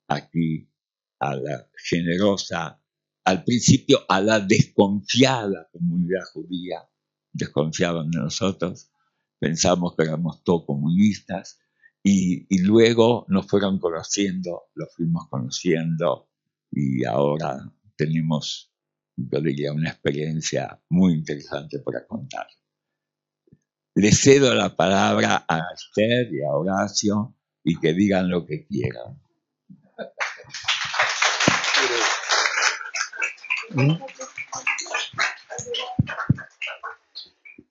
aquí 0.07 0.69
a 1.19 1.35
la 1.35 1.69
generosa, 1.89 2.81
al 3.25 3.43
principio 3.43 3.99
a 4.07 4.21
la 4.21 4.39
desconfiada 4.39 5.69
comunidad 5.71 6.23
judía, 6.33 6.87
desconfiaban 7.31 8.09
de 8.09 8.19
nosotros, 8.19 8.91
pensamos 9.39 9.95
que 9.95 10.03
éramos 10.03 10.43
todos 10.43 10.65
comunistas, 10.65 11.59
y, 12.01 12.61
luego 12.61 13.25
nos 13.27 13.47
fueron 13.47 13.77
conociendo, 13.77 14.69
los 14.73 14.93
fuimos 14.95 15.27
conociendo, 15.29 16.29
y 16.71 17.03
ahora 17.03 17.59
tenemos, 17.97 18.73
yo 19.17 19.41
diría, 19.41 19.73
una 19.73 19.89
experiencia 19.89 20.81
muy 20.89 21.13
interesante 21.13 21.79
para 21.79 22.07
contar. 22.07 22.47
Le 23.99 24.13
cedo 24.13 24.55
la 24.55 24.77
palabra 24.77 25.43
a 25.45 25.59
Esther 25.73 26.33
y 26.33 26.41
a 26.41 26.51
Horacio 26.51 27.35
y 27.65 27.77
que 27.81 27.93
digan 27.93 28.29
lo 28.29 28.45
que 28.45 28.65
quieran. 28.65 29.21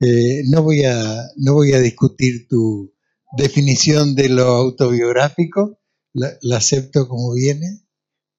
Eh, 0.01 0.43
no, 0.51 0.61
voy 0.61 0.83
a, 0.83 1.31
no 1.37 1.55
voy 1.55 1.73
a 1.73 1.79
discutir 1.79 2.47
tu 2.47 2.93
definición 3.35 4.13
de 4.13 4.29
lo 4.29 4.43
autobiográfico, 4.43 5.79
la, 6.13 6.37
acepto 6.55 7.07
como 7.07 7.33
viene, 7.33 7.87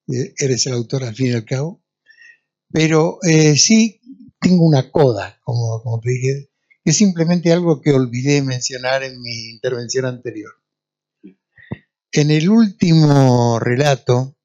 eh, 0.06 0.32
eres 0.38 0.64
el 0.66 0.74
autor 0.74 1.02
al 1.02 1.16
fin 1.16 1.32
y 1.32 1.32
al 1.32 1.44
cabo, 1.44 1.82
pero 2.70 3.18
eh, 3.24 3.56
sí 3.56 4.00
tengo 4.38 4.64
una 4.64 4.92
coda, 4.92 5.40
como, 5.42 5.82
como 5.82 6.00
es 6.84 6.96
simplemente 6.96 7.52
algo 7.52 7.80
que 7.80 7.92
olvidé 7.92 8.42
mencionar 8.42 9.02
en 9.02 9.20
mi 9.20 9.50
intervención 9.50 10.06
anterior. 10.06 10.52
En 12.12 12.30
el 12.30 12.48
último 12.48 13.58
relato, 13.60 14.36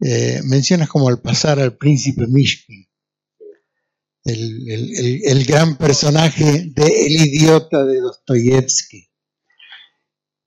eh, 0.00 0.40
mencionas 0.44 0.88
como 0.88 1.08
al 1.08 1.20
pasar 1.20 1.58
al 1.60 1.76
príncipe 1.76 2.26
Mishkin, 2.26 2.86
el, 4.24 5.44
gran 5.46 5.76
personaje 5.76 6.70
de 6.74 7.06
El 7.06 7.12
idiota 7.12 7.84
de 7.84 8.00
Dostoyevsky. 8.00 9.08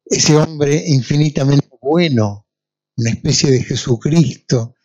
Ese 0.06 0.36
hombre 0.36 0.84
infinitamente 0.88 1.68
bueno, 1.82 2.48
una 2.98 3.12
especie 3.12 3.52
de 3.52 3.64
Jesucristo 3.64 4.76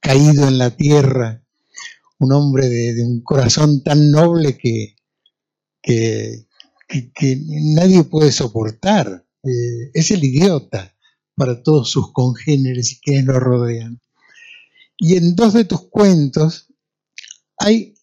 caído 0.00 0.48
en 0.48 0.58
la 0.58 0.70
tierra, 0.76 1.44
un 2.18 2.32
hombre 2.32 2.68
de 2.68 3.04
un 3.04 3.22
corazón 3.22 3.82
tan 3.82 4.10
noble 4.10 4.56
que 4.56 4.96
que, 5.82 6.46
nadie 7.74 8.04
puede 8.04 8.32
soportar. 8.32 9.26
Eh, 9.44 9.90
es 9.94 10.10
el 10.12 10.22
idiota 10.22 10.96
para 11.34 11.62
todos 11.62 11.90
sus 11.90 12.12
congéneres 12.12 12.92
y 12.92 13.00
quienes 13.00 13.26
lo 13.26 13.40
rodean. 13.40 14.00
Y 14.98 15.16
en 15.16 15.34
dos 15.34 15.54
de 15.54 15.64
tus 15.64 15.88
cuentos 15.88 16.68
hay 17.58 17.94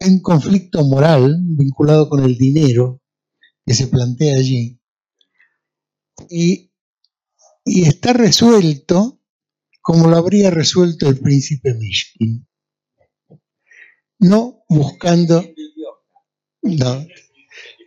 un 0.00 0.20
conflicto 0.20 0.84
moral 0.84 1.36
vinculado 1.40 2.08
con 2.08 2.22
el 2.22 2.36
dinero 2.36 3.00
que 3.64 3.74
se 3.74 3.86
plantea 3.86 4.36
allí. 4.36 4.78
Y, 6.28 6.70
y 7.64 7.84
está 7.84 8.12
resuelto 8.12 9.20
como 9.80 10.08
lo 10.08 10.16
habría 10.16 10.50
resuelto 10.50 11.08
el 11.08 11.18
príncipe 11.18 11.74
Mishkin. 11.74 12.46
No 14.20 14.64
buscando 14.68 15.44
no, 16.62 17.06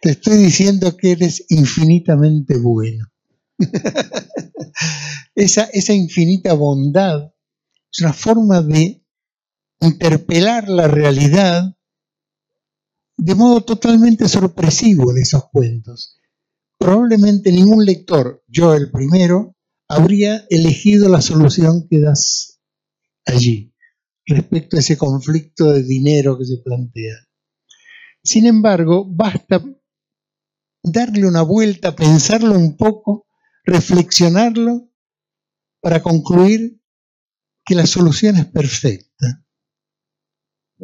te 0.01 0.11
estoy 0.11 0.37
diciendo 0.37 0.95
que 0.97 1.11
eres 1.11 1.45
infinitamente 1.49 2.57
bueno. 2.57 3.07
esa, 5.35 5.63
esa 5.65 5.93
infinita 5.93 6.53
bondad 6.53 7.31
es 7.91 8.01
una 8.01 8.13
forma 8.13 8.61
de 8.61 9.01
interpelar 9.81 10.69
la 10.69 10.87
realidad 10.87 11.75
de 13.17 13.35
modo 13.35 13.61
totalmente 13.61 14.27
sorpresivo 14.27 15.11
en 15.11 15.19
esos 15.19 15.49
cuentos. 15.49 16.19
Probablemente 16.77 17.51
ningún 17.51 17.85
lector, 17.85 18.43
yo 18.47 18.73
el 18.73 18.91
primero, 18.91 19.55
habría 19.87 20.45
elegido 20.49 21.09
la 21.09 21.21
solución 21.21 21.87
que 21.89 21.99
das 21.99 22.59
allí 23.25 23.73
respecto 24.25 24.75
a 24.75 24.79
ese 24.79 24.97
conflicto 24.97 25.71
de 25.71 25.83
dinero 25.83 26.37
que 26.37 26.45
se 26.45 26.57
plantea. 26.57 27.24
Sin 28.25 28.47
embargo, 28.47 29.05
basta 29.07 29.63
darle 30.81 31.27
una 31.27 31.43
vuelta, 31.43 31.95
pensarlo 31.95 32.55
un 32.55 32.75
poco, 32.75 33.27
reflexionarlo 33.63 34.89
para 35.79 36.01
concluir 36.01 36.81
que 37.63 37.75
la 37.75 37.85
solución 37.85 38.37
es 38.37 38.47
perfecta. 38.47 39.45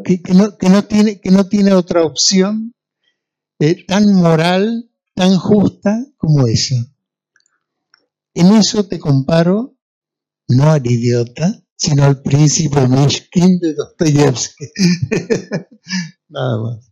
que, 0.06 0.22
no, 0.70 0.84
tiene, 0.84 1.20
que 1.20 1.32
no 1.32 1.50
tiene 1.50 1.74
otra 1.74 2.04
opción 2.04 2.76
eh, 3.58 3.86
tan 3.88 4.14
moral, 4.14 4.92
tan 5.16 5.36
justa 5.38 6.06
como 6.18 6.46
esa. 6.46 6.76
En 8.36 8.54
eso 8.54 8.88
te 8.88 9.00
comparo 9.00 9.76
no 10.48 10.72
al 10.72 10.86
idiota, 10.86 11.64
sino 11.76 12.04
al 12.04 12.22
príncipe 12.22 12.88
Mishkin 12.88 13.60
de 13.60 13.74
Dostoyevsky. 13.74 14.66
Nada 16.30 16.62
más. 16.62 16.91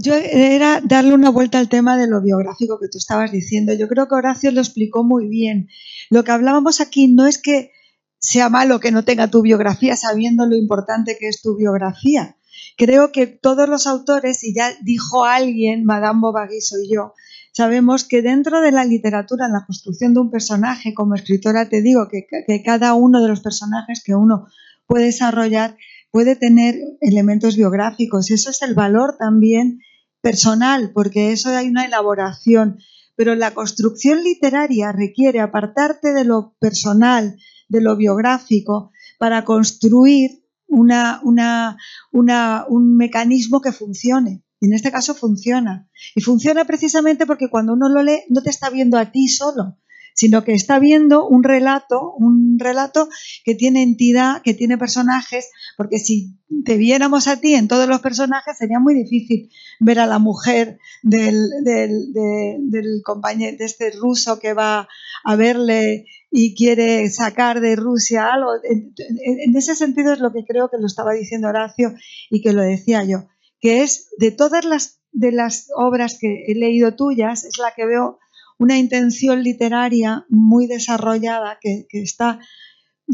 Yo, 0.00 0.14
era 0.14 0.80
darle 0.84 1.14
una 1.14 1.30
vuelta 1.30 1.58
al 1.58 1.68
tema 1.68 1.96
de 1.96 2.06
lo 2.06 2.20
biográfico 2.20 2.78
que 2.78 2.88
tú 2.88 2.98
estabas 2.98 3.32
diciendo. 3.32 3.72
Yo 3.72 3.88
creo 3.88 4.08
que 4.08 4.14
Horacio 4.14 4.50
lo 4.52 4.60
explicó 4.60 5.04
muy 5.04 5.28
bien. 5.28 5.68
Lo 6.10 6.24
que 6.24 6.32
hablábamos 6.32 6.80
aquí 6.80 7.08
no 7.08 7.26
es 7.26 7.38
que 7.38 7.72
sea 8.18 8.48
malo 8.48 8.80
que 8.80 8.92
no 8.92 9.04
tenga 9.04 9.28
tu 9.28 9.42
biografía 9.42 9.96
sabiendo 9.96 10.46
lo 10.46 10.56
importante 10.56 11.16
que 11.18 11.28
es 11.28 11.42
tu 11.42 11.56
biografía. 11.56 12.36
Creo 12.76 13.12
que 13.12 13.26
todos 13.26 13.68
los 13.68 13.86
autores, 13.86 14.44
y 14.44 14.54
ya 14.54 14.72
dijo 14.82 15.24
alguien, 15.24 15.84
Madame 15.84 16.20
Bovary 16.20 16.60
soy 16.60 16.88
yo, 16.92 17.14
sabemos 17.52 18.04
que 18.04 18.22
dentro 18.22 18.60
de 18.60 18.72
la 18.72 18.84
literatura, 18.84 19.46
en 19.46 19.52
la 19.52 19.64
construcción 19.66 20.14
de 20.14 20.20
un 20.20 20.30
personaje, 20.30 20.94
como 20.94 21.14
escritora 21.14 21.68
te 21.68 21.82
digo 21.82 22.08
que 22.08 22.62
cada 22.64 22.94
uno 22.94 23.22
de 23.22 23.28
los 23.28 23.40
personajes 23.40 24.02
que 24.04 24.14
uno 24.14 24.46
puede 24.86 25.06
desarrollar 25.06 25.76
puede 26.14 26.36
tener 26.36 26.76
elementos 27.00 27.56
biográficos. 27.56 28.30
Eso 28.30 28.50
es 28.50 28.62
el 28.62 28.76
valor 28.76 29.16
también 29.18 29.80
personal, 30.20 30.92
porque 30.94 31.32
eso 31.32 31.48
hay 31.48 31.68
una 31.68 31.84
elaboración. 31.84 32.78
Pero 33.16 33.34
la 33.34 33.52
construcción 33.52 34.22
literaria 34.22 34.92
requiere 34.92 35.40
apartarte 35.40 36.12
de 36.12 36.22
lo 36.22 36.54
personal, 36.60 37.36
de 37.68 37.80
lo 37.80 37.96
biográfico, 37.96 38.92
para 39.18 39.44
construir 39.44 40.44
una, 40.68 41.18
una, 41.24 41.78
una, 42.12 42.64
un 42.68 42.96
mecanismo 42.96 43.60
que 43.60 43.72
funcione. 43.72 44.44
Y 44.60 44.66
en 44.66 44.74
este 44.74 44.92
caso 44.92 45.16
funciona. 45.16 45.88
Y 46.14 46.20
funciona 46.20 46.64
precisamente 46.64 47.26
porque 47.26 47.50
cuando 47.50 47.72
uno 47.72 47.88
lo 47.88 48.04
lee 48.04 48.22
no 48.28 48.40
te 48.40 48.50
está 48.50 48.70
viendo 48.70 48.98
a 48.98 49.10
ti 49.10 49.26
solo, 49.26 49.78
sino 50.14 50.44
que 50.44 50.54
está 50.54 50.78
viendo 50.78 51.26
un 51.28 51.42
relato, 51.42 52.12
un 52.12 52.58
relato 52.58 53.08
que 53.44 53.54
tiene 53.54 53.82
entidad, 53.82 54.42
que 54.42 54.54
tiene 54.54 54.78
personajes, 54.78 55.50
porque 55.76 55.98
si 55.98 56.38
te 56.64 56.76
viéramos 56.76 57.28
a 57.28 57.40
ti 57.40 57.54
en 57.54 57.68
todos 57.68 57.88
los 57.88 58.00
personajes 58.00 58.56
sería 58.56 58.78
muy 58.78 58.94
difícil 58.94 59.50
ver 59.80 59.98
a 59.98 60.06
la 60.06 60.18
mujer 60.18 60.78
del, 61.02 61.50
del, 61.62 62.12
del 62.12 63.02
compañero, 63.04 63.56
de 63.58 63.64
este 63.64 63.90
ruso 63.90 64.38
que 64.38 64.54
va 64.54 64.88
a 65.24 65.36
verle 65.36 66.06
y 66.30 66.54
quiere 66.54 67.08
sacar 67.10 67.60
de 67.60 67.76
Rusia 67.76 68.32
algo. 68.32 68.50
En, 68.62 68.94
en, 69.24 69.56
ese 69.56 69.74
sentido 69.74 70.12
es 70.12 70.20
lo 70.20 70.32
que 70.32 70.44
creo 70.46 70.70
que 70.70 70.78
lo 70.78 70.86
estaba 70.86 71.12
diciendo 71.12 71.48
Horacio 71.48 71.94
y 72.30 72.40
que 72.40 72.52
lo 72.52 72.62
decía 72.62 73.04
yo 73.04 73.26
que 73.64 73.82
es 73.82 74.10
de 74.18 74.30
todas 74.30 74.66
las, 74.66 75.00
de 75.12 75.32
las 75.32 75.68
obras 75.74 76.18
que 76.20 76.44
he 76.48 76.54
leído 76.54 76.96
tuyas, 76.96 77.44
es 77.44 77.56
la 77.56 77.72
que 77.74 77.86
veo 77.86 78.18
una 78.58 78.78
intención 78.78 79.42
literaria 79.42 80.26
muy 80.28 80.66
desarrollada, 80.66 81.58
que, 81.60 81.86
está 81.90 82.40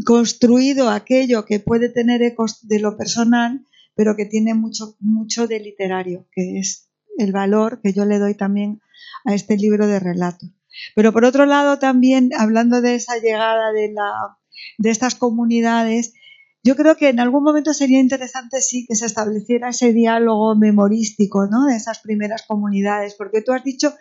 construido 0.05 0.89
aquello 0.89 1.45
que 1.45 1.59
puede 1.59 1.89
tener 1.89 2.21
ecos 2.21 2.65
de 2.67 2.79
lo 2.79 2.97
personal, 2.97 3.65
pero 3.95 4.15
que 4.15 4.25
tiene 4.25 4.53
mucho, 4.53 4.95
mucho 4.99 5.47
de 5.47 5.59
literario, 5.59 6.27
que 6.31 6.59
es 6.59 6.89
el 7.17 7.31
valor 7.31 7.81
que 7.81 7.93
yo 7.93 8.05
le 8.05 8.19
doy 8.19 8.35
también 8.35 8.81
a 9.25 9.33
este 9.33 9.57
libro 9.57 9.87
de 9.87 9.99
relatos. 9.99 10.49
Pero 10.95 11.11
por 11.11 11.25
otro 11.25 11.45
lado, 11.45 11.79
también 11.79 12.31
hablando 12.37 12.81
de 12.81 12.95
esa 12.95 13.17
llegada 13.17 13.73
de, 13.73 13.91
la, 13.91 14.37
de 14.77 14.89
estas 14.89 15.15
comunidades, 15.15 16.13
yo 16.63 16.75
creo 16.75 16.95
que 16.95 17.09
en 17.09 17.19
algún 17.19 17.43
momento 17.43 17.73
sería 17.73 17.99
interesante 17.99 18.61
sí 18.61 18.85
que 18.87 18.95
se 18.95 19.05
estableciera 19.05 19.69
ese 19.69 19.93
diálogo 19.93 20.55
memorístico 20.55 21.47
¿no? 21.47 21.65
de 21.65 21.75
esas 21.75 21.99
primeras 21.99 22.43
comunidades, 22.43 23.15
porque 23.15 23.41
tú 23.41 23.51
has 23.51 23.63
dicho 23.63 23.93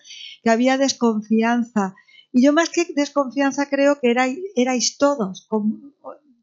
que 0.42 0.50
había 0.50 0.76
desconfianza. 0.76 1.94
Y 2.32 2.42
yo 2.44 2.52
más 2.52 2.68
que 2.68 2.86
desconfianza 2.94 3.66
creo 3.66 3.98
que 4.00 4.10
era, 4.10 4.26
erais 4.54 4.98
todos, 4.98 5.48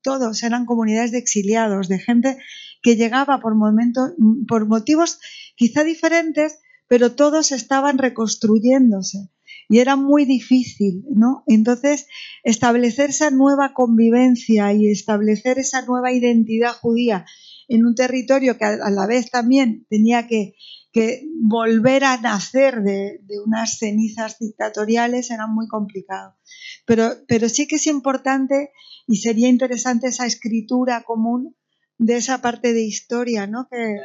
todos 0.01 0.43
eran 0.43 0.65
comunidades 0.65 1.11
de 1.11 1.19
exiliados, 1.19 1.87
de 1.87 1.99
gente 1.99 2.37
que 2.81 2.95
llegaba 2.95 3.39
por, 3.39 3.55
momentos, 3.55 4.13
por 4.47 4.67
motivos 4.67 5.19
quizá 5.55 5.83
diferentes, 5.83 6.59
pero 6.87 7.13
todos 7.13 7.51
estaban 7.51 7.97
reconstruyéndose 7.97 9.29
y 9.69 9.79
era 9.79 9.95
muy 9.95 10.25
difícil, 10.25 11.03
¿no? 11.13 11.43
Entonces, 11.47 12.07
establecer 12.43 13.09
esa 13.09 13.31
nueva 13.31 13.73
convivencia 13.73 14.73
y 14.73 14.89
establecer 14.89 15.59
esa 15.59 15.85
nueva 15.85 16.11
identidad 16.11 16.73
judía 16.73 17.25
en 17.67 17.85
un 17.85 17.95
territorio 17.95 18.57
que 18.57 18.65
a 18.65 18.89
la 18.89 19.07
vez 19.07 19.29
también 19.29 19.85
tenía 19.89 20.27
que, 20.27 20.55
que 20.93 21.27
volver 21.41 22.05
a 22.05 22.17
nacer 22.17 22.81
de, 22.81 23.19
de, 23.23 23.39
unas 23.45 23.77
cenizas 23.77 24.39
dictatoriales 24.39 25.31
era 25.31 25.47
muy 25.47 25.67
complicado. 25.67 26.35
Pero, 26.85 27.11
pero 27.27 27.49
sí 27.49 27.67
que 27.67 27.75
es 27.75 27.87
importante 27.87 28.71
y 29.05 29.17
sería 29.17 29.49
interesante 29.49 30.07
esa 30.07 30.25
escritura 30.25 31.03
común 31.03 31.55
de 31.97 32.17
esa 32.17 32.41
parte 32.41 32.73
de 32.73 32.83
historia, 32.83 33.47
¿no? 33.47 33.67
Que... 33.69 33.97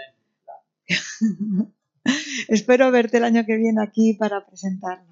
Espero 2.48 2.90
verte 2.90 3.18
el 3.18 3.24
año 3.24 3.46
que 3.46 3.56
viene 3.56 3.80
aquí 3.80 4.14
para 4.14 4.44
presentarlo. 4.44 5.11